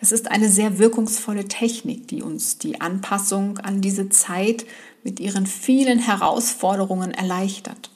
Das 0.00 0.10
ist 0.10 0.30
eine 0.30 0.48
sehr 0.48 0.78
wirkungsvolle 0.80 1.46
Technik, 1.46 2.08
die 2.08 2.22
uns 2.22 2.58
die 2.58 2.80
Anpassung 2.80 3.58
an 3.58 3.80
diese 3.80 4.08
Zeit 4.08 4.66
mit 5.04 5.20
ihren 5.20 5.46
vielen 5.46 6.00
Herausforderungen 6.00 7.12
erleichtert. 7.12 7.90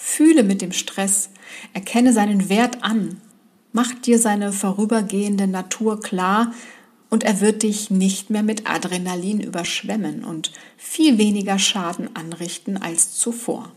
Fühle 0.00 0.44
mit 0.44 0.62
dem 0.62 0.70
Stress, 0.70 1.28
erkenne 1.74 2.12
seinen 2.12 2.48
Wert 2.48 2.84
an, 2.84 3.20
mach 3.72 3.92
dir 3.94 4.20
seine 4.20 4.52
vorübergehende 4.52 5.48
Natur 5.48 6.00
klar 6.00 6.54
und 7.10 7.24
er 7.24 7.40
wird 7.40 7.64
dich 7.64 7.90
nicht 7.90 8.30
mehr 8.30 8.44
mit 8.44 8.70
Adrenalin 8.70 9.40
überschwemmen 9.40 10.22
und 10.22 10.52
viel 10.76 11.18
weniger 11.18 11.58
Schaden 11.58 12.14
anrichten 12.14 12.76
als 12.76 13.14
zuvor. 13.14 13.72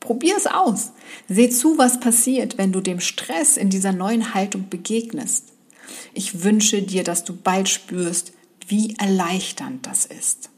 Probier 0.00 0.36
es 0.36 0.46
aus. 0.46 0.92
Seh 1.30 1.48
zu, 1.48 1.78
was 1.78 1.98
passiert, 1.98 2.58
wenn 2.58 2.70
du 2.70 2.82
dem 2.82 3.00
Stress 3.00 3.56
in 3.56 3.70
dieser 3.70 3.92
neuen 3.92 4.34
Haltung 4.34 4.68
begegnest. 4.68 5.46
Ich 6.12 6.42
wünsche 6.44 6.82
dir, 6.82 7.04
dass 7.04 7.24
du 7.24 7.34
bald 7.34 7.70
spürst, 7.70 8.34
wie 8.68 8.96
erleichternd 8.98 9.86
das 9.86 10.04
ist. 10.04 10.50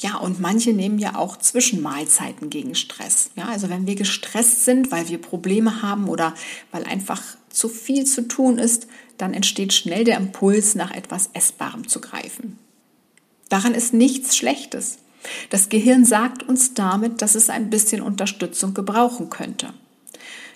Ja, 0.00 0.16
und 0.16 0.40
manche 0.40 0.72
nehmen 0.72 0.98
ja 0.98 1.16
auch 1.16 1.36
Zwischenmahlzeiten 1.36 2.48
gegen 2.48 2.74
Stress. 2.74 3.30
Ja, 3.36 3.48
also 3.48 3.68
wenn 3.68 3.86
wir 3.86 3.96
gestresst 3.96 4.64
sind, 4.64 4.90
weil 4.90 5.08
wir 5.08 5.18
Probleme 5.18 5.82
haben 5.82 6.08
oder 6.08 6.34
weil 6.72 6.84
einfach 6.84 7.22
zu 7.50 7.68
viel 7.68 8.06
zu 8.06 8.26
tun 8.26 8.58
ist, 8.58 8.86
dann 9.18 9.34
entsteht 9.34 9.74
schnell 9.74 10.04
der 10.04 10.16
Impuls, 10.16 10.74
nach 10.74 10.90
etwas 10.90 11.28
Essbarem 11.34 11.86
zu 11.86 12.00
greifen. 12.00 12.58
Daran 13.50 13.74
ist 13.74 13.92
nichts 13.92 14.36
Schlechtes. 14.36 14.98
Das 15.50 15.68
Gehirn 15.68 16.06
sagt 16.06 16.48
uns 16.48 16.72
damit, 16.72 17.20
dass 17.20 17.34
es 17.34 17.50
ein 17.50 17.68
bisschen 17.68 18.00
Unterstützung 18.00 18.72
gebrauchen 18.72 19.28
könnte. 19.28 19.74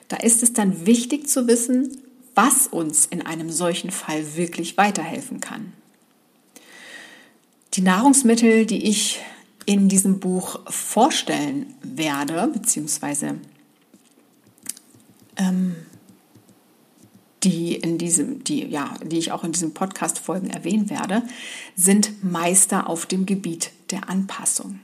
Da 0.08 0.16
ist 0.16 0.42
es 0.42 0.54
dann 0.54 0.86
wichtig 0.86 1.28
zu 1.28 1.46
wissen, 1.46 1.98
was 2.34 2.66
uns 2.66 3.04
in 3.04 3.20
einem 3.20 3.50
solchen 3.50 3.90
Fall 3.90 4.36
wirklich 4.36 4.78
weiterhelfen 4.78 5.40
kann. 5.40 5.74
Die 7.74 7.82
Nahrungsmittel, 7.82 8.64
die 8.64 8.88
ich 8.88 9.20
in 9.66 9.88
diesem 9.88 10.20
Buch 10.20 10.60
vorstellen 10.70 11.74
werde, 11.82 12.48
beziehungsweise 12.52 13.38
ähm, 15.36 15.76
die 17.44 17.74
in 17.74 17.98
diesem, 17.98 18.42
die, 18.42 18.66
ja, 18.66 18.94
die 19.04 19.18
ich 19.18 19.32
auch 19.32 19.44
in 19.44 19.52
diesen 19.52 19.74
Podcast-Folgen 19.74 20.50
erwähnen 20.50 20.90
werde, 20.90 21.22
sind 21.76 22.24
Meister 22.24 22.88
auf 22.88 23.06
dem 23.06 23.26
Gebiet 23.26 23.70
der 23.90 24.08
Anpassung. 24.08 24.80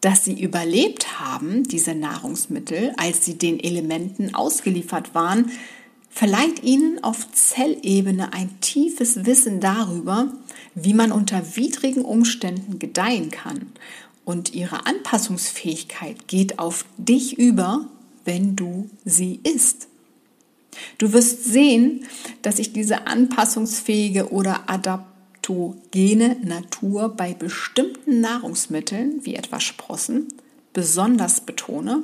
Dass 0.00 0.24
sie 0.24 0.40
überlebt 0.40 1.20
haben, 1.20 1.64
diese 1.64 1.94
Nahrungsmittel, 1.94 2.94
als 2.96 3.24
sie 3.24 3.38
den 3.38 3.58
Elementen 3.58 4.34
ausgeliefert 4.34 5.14
waren, 5.14 5.50
verleiht 6.10 6.62
ihnen 6.62 7.02
auf 7.02 7.30
Zellebene 7.32 8.32
ein 8.32 8.60
tiefes 8.60 9.24
Wissen 9.24 9.60
darüber, 9.60 10.32
wie 10.84 10.94
man 10.94 11.12
unter 11.12 11.56
widrigen 11.56 12.04
Umständen 12.04 12.78
gedeihen 12.78 13.30
kann. 13.30 13.72
Und 14.24 14.54
ihre 14.54 14.86
Anpassungsfähigkeit 14.86 16.28
geht 16.28 16.58
auf 16.58 16.84
dich 16.98 17.38
über, 17.38 17.86
wenn 18.24 18.56
du 18.56 18.90
sie 19.04 19.40
isst. 19.42 19.88
Du 20.98 21.12
wirst 21.12 21.44
sehen, 21.44 22.04
dass 22.42 22.58
ich 22.58 22.72
diese 22.72 23.06
anpassungsfähige 23.06 24.30
oder 24.30 24.68
adaptogene 24.68 26.36
Natur 26.44 27.08
bei 27.08 27.32
bestimmten 27.32 28.20
Nahrungsmitteln, 28.20 29.24
wie 29.24 29.34
etwa 29.34 29.60
Sprossen, 29.60 30.28
besonders 30.72 31.40
betone, 31.40 32.02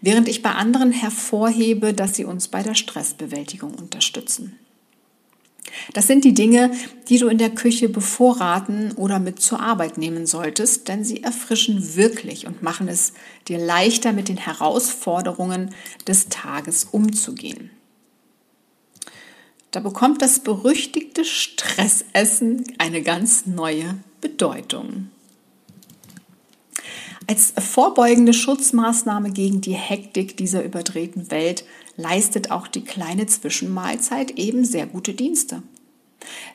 während 0.00 0.28
ich 0.28 0.42
bei 0.42 0.50
anderen 0.50 0.92
hervorhebe, 0.92 1.94
dass 1.94 2.16
sie 2.16 2.24
uns 2.24 2.48
bei 2.48 2.62
der 2.62 2.74
Stressbewältigung 2.74 3.74
unterstützen. 3.74 4.58
Das 5.92 6.06
sind 6.06 6.24
die 6.24 6.34
Dinge, 6.34 6.70
die 7.08 7.18
du 7.18 7.28
in 7.28 7.38
der 7.38 7.50
Küche 7.50 7.88
bevorraten 7.88 8.92
oder 8.92 9.18
mit 9.18 9.40
zur 9.40 9.60
Arbeit 9.60 9.98
nehmen 9.98 10.26
solltest, 10.26 10.88
denn 10.88 11.04
sie 11.04 11.22
erfrischen 11.22 11.96
wirklich 11.96 12.46
und 12.46 12.62
machen 12.62 12.88
es 12.88 13.12
dir 13.48 13.58
leichter, 13.58 14.12
mit 14.12 14.28
den 14.28 14.36
Herausforderungen 14.36 15.74
des 16.06 16.28
Tages 16.28 16.84
umzugehen. 16.90 17.70
Da 19.70 19.80
bekommt 19.80 20.20
das 20.20 20.40
berüchtigte 20.40 21.24
Stressessen 21.24 22.64
eine 22.78 23.02
ganz 23.02 23.46
neue 23.46 23.96
Bedeutung. 24.20 25.10
Als 27.28 27.52
vorbeugende 27.56 28.32
Schutzmaßnahme 28.32 29.30
gegen 29.30 29.60
die 29.60 29.74
Hektik 29.74 30.36
dieser 30.36 30.64
überdrehten 30.64 31.30
Welt 31.30 31.64
leistet 32.00 32.50
auch 32.50 32.66
die 32.66 32.84
kleine 32.84 33.26
Zwischenmahlzeit 33.26 34.32
eben 34.32 34.64
sehr 34.64 34.86
gute 34.86 35.14
Dienste. 35.14 35.62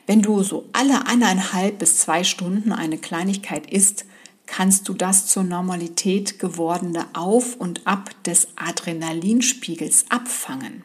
Wenn 0.06 0.22
du 0.22 0.42
so 0.42 0.68
alle 0.72 1.06
eineinhalb 1.06 1.78
bis 1.78 1.98
zwei 1.98 2.24
Stunden 2.24 2.72
eine 2.72 2.98
Kleinigkeit 2.98 3.70
isst, 3.70 4.04
kannst 4.46 4.88
du 4.88 4.94
das 4.94 5.26
zur 5.26 5.42
Normalität 5.42 6.38
gewordene 6.38 7.06
Auf 7.14 7.56
und 7.56 7.86
Ab 7.86 8.10
des 8.24 8.48
Adrenalinspiegels 8.56 10.06
abfangen. 10.08 10.82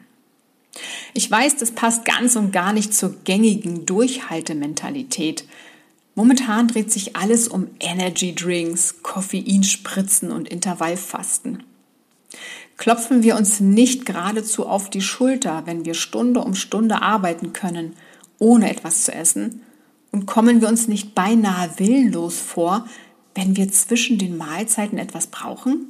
Ich 1.14 1.30
weiß, 1.30 1.56
das 1.58 1.70
passt 1.72 2.04
ganz 2.04 2.34
und 2.36 2.50
gar 2.50 2.72
nicht 2.72 2.94
zur 2.94 3.14
gängigen 3.24 3.86
Durchhaltementalität. 3.86 5.44
Momentan 6.14 6.68
dreht 6.68 6.90
sich 6.90 7.14
alles 7.16 7.48
um 7.48 7.68
Energy 7.78 8.34
Drinks, 8.34 9.02
Koffeinspritzen 9.02 10.30
und 10.30 10.48
Intervallfasten. 10.48 11.62
Klopfen 12.76 13.22
wir 13.22 13.36
uns 13.36 13.60
nicht 13.60 14.06
geradezu 14.06 14.66
auf 14.66 14.90
die 14.90 15.00
Schulter, 15.00 15.62
wenn 15.66 15.84
wir 15.84 15.94
Stunde 15.94 16.40
um 16.40 16.54
Stunde 16.54 17.02
arbeiten 17.02 17.52
können, 17.52 17.94
ohne 18.38 18.70
etwas 18.70 19.04
zu 19.04 19.12
essen? 19.12 19.62
Und 20.10 20.26
kommen 20.26 20.60
wir 20.60 20.68
uns 20.68 20.88
nicht 20.88 21.14
beinahe 21.14 21.70
willenlos 21.78 22.38
vor, 22.38 22.86
wenn 23.34 23.56
wir 23.56 23.70
zwischen 23.70 24.18
den 24.18 24.36
Mahlzeiten 24.36 24.98
etwas 24.98 25.28
brauchen? 25.28 25.86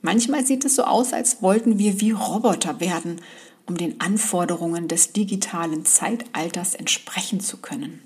Manchmal 0.00 0.46
sieht 0.46 0.64
es 0.64 0.76
so 0.76 0.84
aus, 0.84 1.12
als 1.12 1.42
wollten 1.42 1.78
wir 1.78 2.00
wie 2.00 2.12
Roboter 2.12 2.80
werden 2.80 3.20
um 3.66 3.76
den 3.76 4.00
Anforderungen 4.00 4.88
des 4.88 5.12
digitalen 5.12 5.84
Zeitalters 5.84 6.74
entsprechen 6.74 7.40
zu 7.40 7.58
können. 7.58 8.00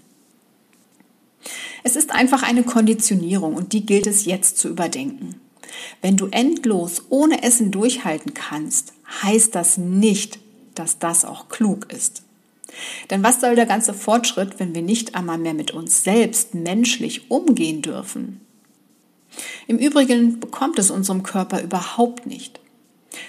Es 1.83 1.97
ist 1.97 2.11
einfach 2.11 2.43
eine 2.43 2.63
Konditionierung 2.63 3.55
und 3.55 3.73
die 3.73 3.87
gilt 3.87 4.07
es 4.07 4.25
jetzt 4.25 4.59
zu 4.59 4.69
überdenken. 4.69 5.41
Wenn 6.03 6.17
du 6.17 6.27
endlos 6.27 7.05
ohne 7.11 7.43
Essen 7.43 7.71
durchhalten 7.71 8.35
kannst, 8.35 8.93
heißt 9.23 9.55
das 9.55 9.77
nicht, 9.77 10.39
dass 10.75 10.99
das 10.99 11.25
auch 11.25 11.49
klug 11.49 11.93
ist. 11.93 12.23
Denn 13.11 13.23
was 13.23 13.41
soll 13.41 13.57
der 13.57 13.67
ganze 13.67 13.95
Fortschritt, 13.95 14.59
wenn 14.59 14.75
wir 14.75 14.83
nicht 14.83 15.15
einmal 15.15 15.39
mehr 15.39 15.55
mit 15.55 15.73
uns 15.73 16.05
selbst 16.05 16.55
menschlich 16.55 17.31
umgehen 17.31 17.83
dürfen? 17.83 18.41
Im 19.67 19.79
Übrigen 19.79 20.41
bekommt 20.41 20.79
es 20.79 20.91
unserem 20.91 21.23
Körper 21.23 21.63
überhaupt 21.63 22.27
nicht. 22.27 22.61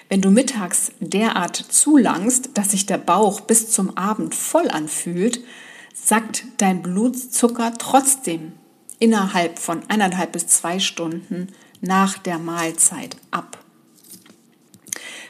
Wenn 0.09 0.21
du 0.21 0.29
mittags 0.29 0.91
derart 0.99 1.55
zulangst, 1.55 2.49
dass 2.53 2.71
sich 2.71 2.85
der 2.85 2.97
Bauch 2.97 3.41
bis 3.41 3.71
zum 3.71 3.97
Abend 3.97 4.35
voll 4.35 4.67
anfühlt, 4.69 5.41
sackt 5.93 6.43
dein 6.57 6.81
Blutzucker 6.81 7.73
trotzdem 7.77 8.53
innerhalb 8.99 9.59
von 9.59 9.81
eineinhalb 9.89 10.31
bis 10.31 10.47
zwei 10.47 10.79
Stunden 10.79 11.47
nach 11.81 12.17
der 12.17 12.37
Mahlzeit 12.37 13.17
ab. 13.31 13.57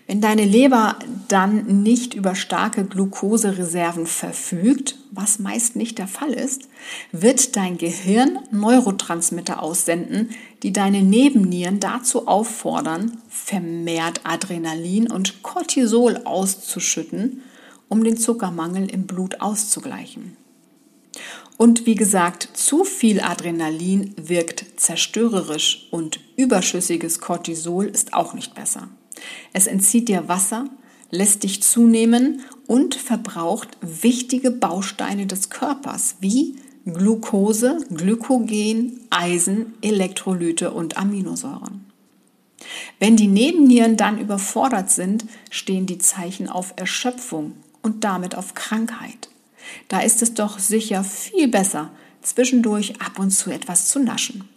Wenn 0.07 0.19
deine 0.19 0.43
Leber 0.43 0.99
dann 1.29 1.83
nicht 1.83 2.13
über 2.13 2.35
starke 2.35 2.83
Glukosereserven 2.83 4.05
verfügt, 4.05 4.97
was 5.11 5.39
meist 5.39 5.77
nicht 5.77 5.99
der 5.99 6.07
Fall 6.07 6.33
ist, 6.33 6.63
wird 7.13 7.55
dein 7.55 7.77
Gehirn 7.77 8.39
Neurotransmitter 8.51 9.63
aussenden, 9.63 10.31
die 10.63 10.73
deine 10.73 11.01
Nebennieren 11.01 11.79
dazu 11.79 12.27
auffordern, 12.27 13.21
vermehrt 13.29 14.21
Adrenalin 14.25 15.09
und 15.09 15.43
Cortisol 15.43 16.17
auszuschütten, 16.25 17.41
um 17.87 18.03
den 18.03 18.17
Zuckermangel 18.17 18.91
im 18.91 19.07
Blut 19.07 19.39
auszugleichen. 19.39 20.35
Und 21.62 21.86
wie 21.86 21.93
gesagt, 21.93 22.50
zu 22.56 22.84
viel 22.84 23.21
Adrenalin 23.21 24.15
wirkt 24.17 24.65
zerstörerisch 24.78 25.89
und 25.91 26.19
überschüssiges 26.36 27.19
Cortisol 27.19 27.86
ist 27.86 28.15
auch 28.15 28.34
nicht 28.34 28.56
besser. 28.56 28.88
Es 29.54 29.67
entzieht 29.67 30.10
dir 30.10 30.28
Wasser, 30.28 30.65
lässt 31.12 31.43
dich 31.43 31.62
zunehmen 31.62 32.41
und 32.65 32.95
verbraucht 32.95 33.78
wichtige 33.80 34.50
Bausteine 34.50 35.28
des 35.28 35.52
Körpers 35.52 36.15
wie 36.19 36.56
Glucose, 36.88 37.78
Glykogen, 37.93 39.00
Eisen, 39.12 39.76
Elektrolyte 39.84 40.71
und 40.71 40.97
Aminosäuren. 40.97 41.86
Wenn 42.97 43.17
die 43.17 43.28
Nebennieren 43.28 43.97
dann 43.97 44.17
überfordert 44.17 44.89
sind, 44.89 45.26
stehen 45.52 45.86
die 45.86 46.00
Zeichen 46.00 46.50
auf 46.50 46.74
Erschöpfung 46.78 47.54
und 47.84 48.04
damit 48.04 48.34
auf 48.34 48.56
Krankheit. 48.56 49.31
Da 49.88 50.00
ist 50.00 50.21
es 50.21 50.34
doch 50.34 50.60
sicher 50.60 51.04
viel 51.04 51.47
besser, 51.47 51.91
zwischendurch 52.21 53.02
ab 53.02 53.19
und 53.19 53.32
zu 53.32 53.52
etwas 53.52 53.88
zu 53.88 54.00
naschen. 54.00 54.47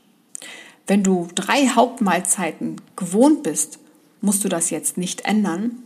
Wenn 0.87 1.03
du 1.03 1.29
drei 1.35 1.69
Hauptmahlzeiten 1.69 2.81
gewohnt 2.97 3.43
bist, 3.43 3.79
musst 4.21 4.45
du 4.45 4.49
das 4.49 4.71
jetzt 4.71 4.99
nicht 4.99 5.23
ändern. 5.23 5.83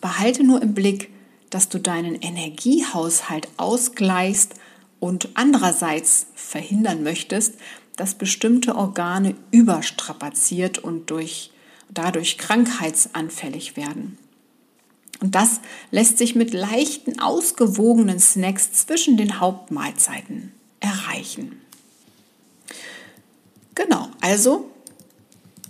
Behalte 0.00 0.44
nur 0.44 0.60
im 0.62 0.74
Blick, 0.74 1.10
dass 1.50 1.68
du 1.68 1.78
deinen 1.78 2.16
Energiehaushalt 2.16 3.48
ausgleichst 3.56 4.54
und 5.00 5.30
andererseits 5.34 6.26
verhindern 6.34 7.02
möchtest, 7.02 7.54
dass 7.96 8.14
bestimmte 8.14 8.76
Organe 8.76 9.34
überstrapaziert 9.50 10.78
und 10.78 11.10
durch, 11.10 11.50
dadurch 11.90 12.38
krankheitsanfällig 12.38 13.76
werden. 13.76 14.18
Und 15.22 15.36
das 15.36 15.60
lässt 15.92 16.18
sich 16.18 16.34
mit 16.34 16.52
leichten, 16.52 17.20
ausgewogenen 17.20 18.18
Snacks 18.18 18.72
zwischen 18.72 19.16
den 19.16 19.38
Hauptmahlzeiten 19.38 20.52
erreichen. 20.80 21.60
Genau, 23.76 24.08
also 24.20 24.68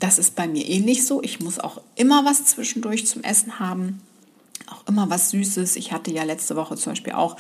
das 0.01 0.19
ist 0.19 0.35
bei 0.35 0.49
mir 0.49 0.67
ähnlich 0.67 1.07
so. 1.07 1.23
Ich 1.23 1.41
muss 1.41 1.59
auch 1.59 1.83
immer 1.97 2.25
was 2.25 2.47
zwischendurch 2.47 3.07
zum 3.07 3.23
Essen 3.23 3.61
haben, 3.61 4.01
auch 4.69 4.89
immer 4.89 5.11
was 5.11 5.31
Süßes. 5.31 5.77
Ich 5.77 5.93
hatte 5.93 6.11
ja 6.11 6.25
letzte 6.25 6.57
Woche 6.57 6.77
zum 6.77 6.93
Beispiel 6.93 7.13
auch 7.13 7.37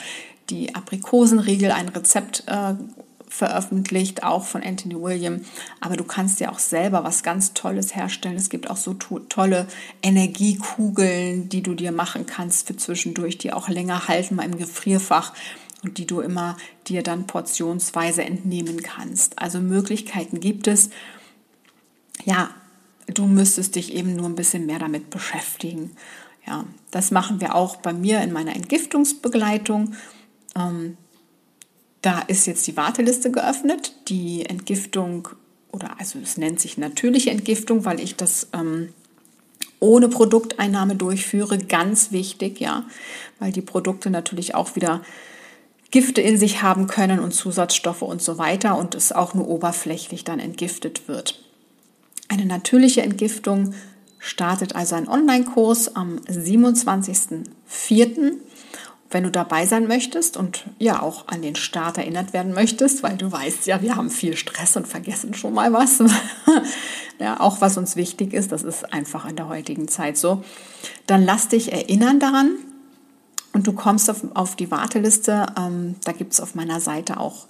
die 0.51 0.75
Aprikosenriegel, 0.75 1.70
ein 1.70 1.88
Rezept 1.88 2.44
äh, 2.46 2.75
veröffentlicht, 3.33 4.23
auch 4.23 4.45
von 4.45 4.62
Anthony 4.62 5.01
William. 5.01 5.40
Aber 5.81 5.97
du 5.97 6.05
kannst 6.05 6.38
ja 6.40 6.53
auch 6.53 6.59
selber 6.59 7.03
was 7.03 7.23
ganz 7.23 7.55
Tolles 7.55 7.97
herstellen. 7.97 8.37
Es 8.37 8.51
gibt 8.51 8.68
auch 8.68 8.77
so 8.77 8.92
to 8.92 9.21
tolle 9.21 9.66
Energiekugeln, 10.03 11.49
die 11.49 11.62
du 11.62 11.75
dir 11.75 11.92
machen 11.92 12.27
kannst 12.27 12.66
für 12.66 12.77
zwischendurch, 12.77 13.38
die 13.38 13.53
auch 13.53 13.68
länger 13.68 14.07
halten, 14.07 14.37
mal 14.37 14.45
im 14.45 14.59
Gefrierfach 14.59 15.33
und 15.83 15.97
die 15.97 16.07
du 16.07 16.21
immer 16.21 16.59
dir 16.87 17.03
dann 17.03 17.27
portionsweise 17.27 18.23
entnehmen 18.23 18.83
kannst. 18.83 19.38
Also 19.38 19.61
Möglichkeiten 19.61 20.38
gibt 20.38 20.66
es. 20.66 20.90
Ja, 22.25 22.51
du 23.07 23.27
müsstest 23.27 23.77
dich 23.77 23.95
eben 23.95 24.14
nur 24.14 24.27
ein 24.27 24.37
bisschen 24.37 24.66
mehr 24.66 24.79
damit 24.79 25.09
beschäftigen. 25.09 25.92
Ja, 26.47 26.64
das 26.90 27.11
machen 27.11 27.40
wir 27.40 27.55
auch 27.55 27.77
bei 27.77 27.95
mir 27.95 28.21
in 28.21 28.33
meiner 28.33 28.55
Entgiftungsbegleitung. 28.55 29.95
Ähm, 30.55 30.99
da 32.02 32.20
ist 32.20 32.46
jetzt 32.46 32.66
die 32.66 32.76
Warteliste 32.76 33.30
geöffnet. 33.30 33.92
Die 34.08 34.44
Entgiftung, 34.44 35.28
oder 35.70 35.98
also 35.98 36.18
es 36.22 36.36
nennt 36.36 36.60
sich 36.60 36.76
natürliche 36.76 37.30
Entgiftung, 37.30 37.84
weil 37.84 38.00
ich 38.00 38.16
das 38.16 38.48
ähm, 38.52 38.90
ohne 39.80 40.08
Produkteinnahme 40.08 40.96
durchführe. 40.96 41.58
Ganz 41.58 42.12
wichtig, 42.12 42.60
ja, 42.60 42.84
weil 43.38 43.52
die 43.52 43.62
Produkte 43.62 44.10
natürlich 44.10 44.54
auch 44.54 44.76
wieder 44.76 45.02
Gifte 45.90 46.20
in 46.20 46.38
sich 46.38 46.62
haben 46.62 46.88
können 46.88 47.20
und 47.20 47.32
Zusatzstoffe 47.32 48.02
und 48.02 48.20
so 48.20 48.38
weiter 48.38 48.76
und 48.78 48.94
es 48.94 49.12
auch 49.12 49.34
nur 49.34 49.48
oberflächlich 49.48 50.24
dann 50.24 50.40
entgiftet 50.40 51.06
wird. 51.06 51.38
Eine 52.28 52.46
natürliche 52.46 53.02
Entgiftung 53.02 53.74
startet 54.18 54.74
also 54.74 54.94
ein 54.94 55.06
Online-Kurs 55.06 55.94
am 55.94 56.16
27.04. 56.20 58.38
Wenn 59.12 59.25
du 59.25 59.31
dabei 59.31 59.66
sein 59.66 59.87
möchtest 59.87 60.37
und 60.37 60.64
ja 60.79 61.03
auch 61.03 61.29
an 61.29 61.42
den 61.42 61.55
Start 61.55 61.98
erinnert 61.98 62.33
werden 62.33 62.53
möchtest, 62.53 63.03
weil 63.03 63.16
du 63.16 63.31
weißt 63.31 63.66
ja, 63.66 63.83
wir 63.83 63.96
haben 63.96 64.11
viel 64.11 64.37
Stress 64.37 64.77
und 64.77 64.88
vergessen 64.88 65.35
schon 65.35 65.55
mal 65.55 65.72
was. 65.72 66.03
ja, 67.18 67.38
auch 67.38 67.61
was 67.61 67.77
uns 67.77 67.94
wichtig 67.96 68.33
ist, 68.33 68.53
das 68.53 68.62
ist 68.62 68.92
einfach 68.92 69.29
in 69.29 69.37
der 69.37 69.48
heutigen 69.48 69.88
Zeit 69.88 70.16
so. 70.16 70.42
Dann 71.07 71.25
lass 71.25 71.48
dich 71.48 71.72
erinnern 71.72 72.20
daran 72.20 72.53
und 73.53 73.66
du 73.66 73.72
kommst 73.72 74.11
auf, 74.11 74.22
auf 74.35 74.57
die 74.57 74.70
Warteliste. 74.70 75.46
Ähm, 75.59 75.96
da 76.05 76.12
gibt 76.12 76.33
es 76.33 76.40
auf 76.40 76.55
meiner 76.55 76.81
Seite 76.81 77.20
auch 77.20 77.46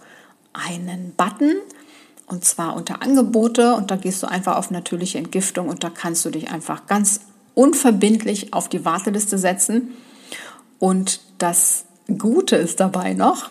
einen 0.52 1.14
Button 1.16 1.54
und 2.26 2.44
zwar 2.44 2.76
unter 2.76 3.02
Angebote 3.02 3.74
und 3.74 3.90
da 3.90 3.96
gehst 3.96 4.22
du 4.22 4.26
einfach 4.26 4.56
auf 4.56 4.70
natürliche 4.70 5.18
Entgiftung 5.18 5.68
und 5.68 5.84
da 5.84 5.90
kannst 5.90 6.24
du 6.24 6.30
dich 6.30 6.50
einfach 6.50 6.86
ganz 6.86 7.20
unverbindlich 7.54 8.54
auf 8.54 8.68
die 8.68 8.84
Warteliste 8.84 9.38
setzen. 9.38 9.92
Und 10.78 11.20
das 11.42 11.84
Gute 12.18 12.56
ist 12.56 12.80
dabei 12.80 13.14
noch, 13.14 13.50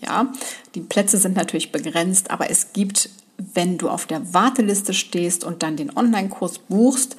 ja, 0.00 0.32
die 0.74 0.80
Plätze 0.80 1.18
sind 1.18 1.36
natürlich 1.36 1.72
begrenzt, 1.72 2.30
aber 2.30 2.50
es 2.50 2.72
gibt, 2.72 3.10
wenn 3.36 3.78
du 3.78 3.88
auf 3.88 4.06
der 4.06 4.32
Warteliste 4.32 4.94
stehst 4.94 5.44
und 5.44 5.62
dann 5.62 5.76
den 5.76 5.94
Online-Kurs 5.94 6.58
buchst, 6.58 7.16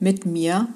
mit 0.00 0.26
mir 0.26 0.68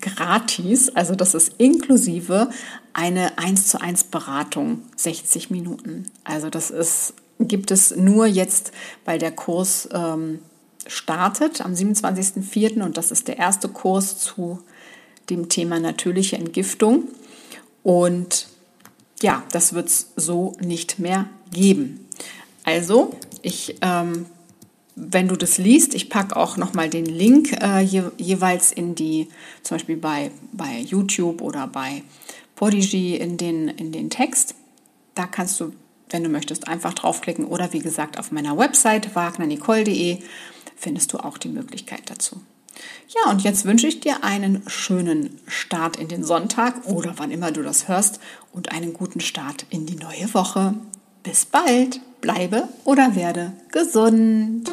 gratis, 0.00 0.88
also 0.90 1.14
das 1.14 1.34
ist 1.34 1.54
inklusive 1.58 2.50
eine 2.92 3.38
1 3.38 3.68
zu 3.68 3.80
1 3.80 4.04
Beratung, 4.04 4.82
60 4.96 5.50
Minuten. 5.50 6.10
Also 6.24 6.48
das 6.48 6.70
ist, 6.70 7.14
gibt 7.38 7.70
es 7.70 7.94
nur 7.94 8.26
jetzt, 8.26 8.72
weil 9.04 9.18
der 9.18 9.32
Kurs 9.32 9.88
ähm, 9.92 10.40
startet 10.86 11.60
am 11.60 11.74
27.04. 11.74 12.82
und 12.82 12.96
das 12.96 13.10
ist 13.10 13.28
der 13.28 13.38
erste 13.38 13.68
Kurs 13.68 14.18
zu 14.18 14.60
dem 15.28 15.48
Thema 15.48 15.80
natürliche 15.80 16.36
Entgiftung. 16.36 17.04
Und 17.86 18.48
ja, 19.22 19.44
das 19.52 19.72
wird 19.72 19.86
es 19.86 20.10
so 20.16 20.56
nicht 20.58 20.98
mehr 20.98 21.28
geben. 21.52 22.08
Also, 22.64 23.14
ich, 23.42 23.76
ähm, 23.80 24.26
wenn 24.96 25.28
du 25.28 25.36
das 25.36 25.56
liest, 25.56 25.94
ich 25.94 26.10
packe 26.10 26.34
auch 26.34 26.56
nochmal 26.56 26.90
den 26.90 27.06
Link 27.06 27.52
äh, 27.62 27.82
je, 27.82 28.02
jeweils 28.16 28.72
in 28.72 28.96
die, 28.96 29.28
zum 29.62 29.76
Beispiel 29.76 29.98
bei, 29.98 30.32
bei 30.50 30.80
YouTube 30.80 31.40
oder 31.40 31.68
bei 31.68 32.02
Podigy 32.56 33.14
in 33.14 33.36
den, 33.36 33.68
in 33.68 33.92
den 33.92 34.10
Text. 34.10 34.56
Da 35.14 35.28
kannst 35.28 35.60
du, 35.60 35.72
wenn 36.10 36.24
du 36.24 36.28
möchtest, 36.28 36.66
einfach 36.66 36.92
draufklicken 36.92 37.44
oder 37.44 37.72
wie 37.72 37.78
gesagt 37.78 38.18
auf 38.18 38.32
meiner 38.32 38.58
Website 38.58 39.14
wagnernicole.de 39.14 40.18
findest 40.74 41.12
du 41.12 41.18
auch 41.18 41.38
die 41.38 41.50
Möglichkeit 41.50 42.02
dazu. 42.06 42.40
Ja, 43.08 43.30
und 43.30 43.42
jetzt 43.42 43.64
wünsche 43.64 43.86
ich 43.86 44.00
dir 44.00 44.24
einen 44.24 44.62
schönen 44.66 45.38
Start 45.46 45.96
in 45.96 46.08
den 46.08 46.24
Sonntag 46.24 46.86
oder 46.86 47.14
wann 47.16 47.30
immer 47.30 47.52
du 47.52 47.62
das 47.62 47.88
hörst 47.88 48.20
und 48.52 48.72
einen 48.72 48.92
guten 48.92 49.20
Start 49.20 49.66
in 49.70 49.86
die 49.86 49.96
neue 49.96 50.32
Woche. 50.34 50.74
Bis 51.22 51.44
bald, 51.44 52.00
bleibe 52.20 52.68
oder 52.84 53.14
werde 53.14 53.52
gesund. 53.70 54.70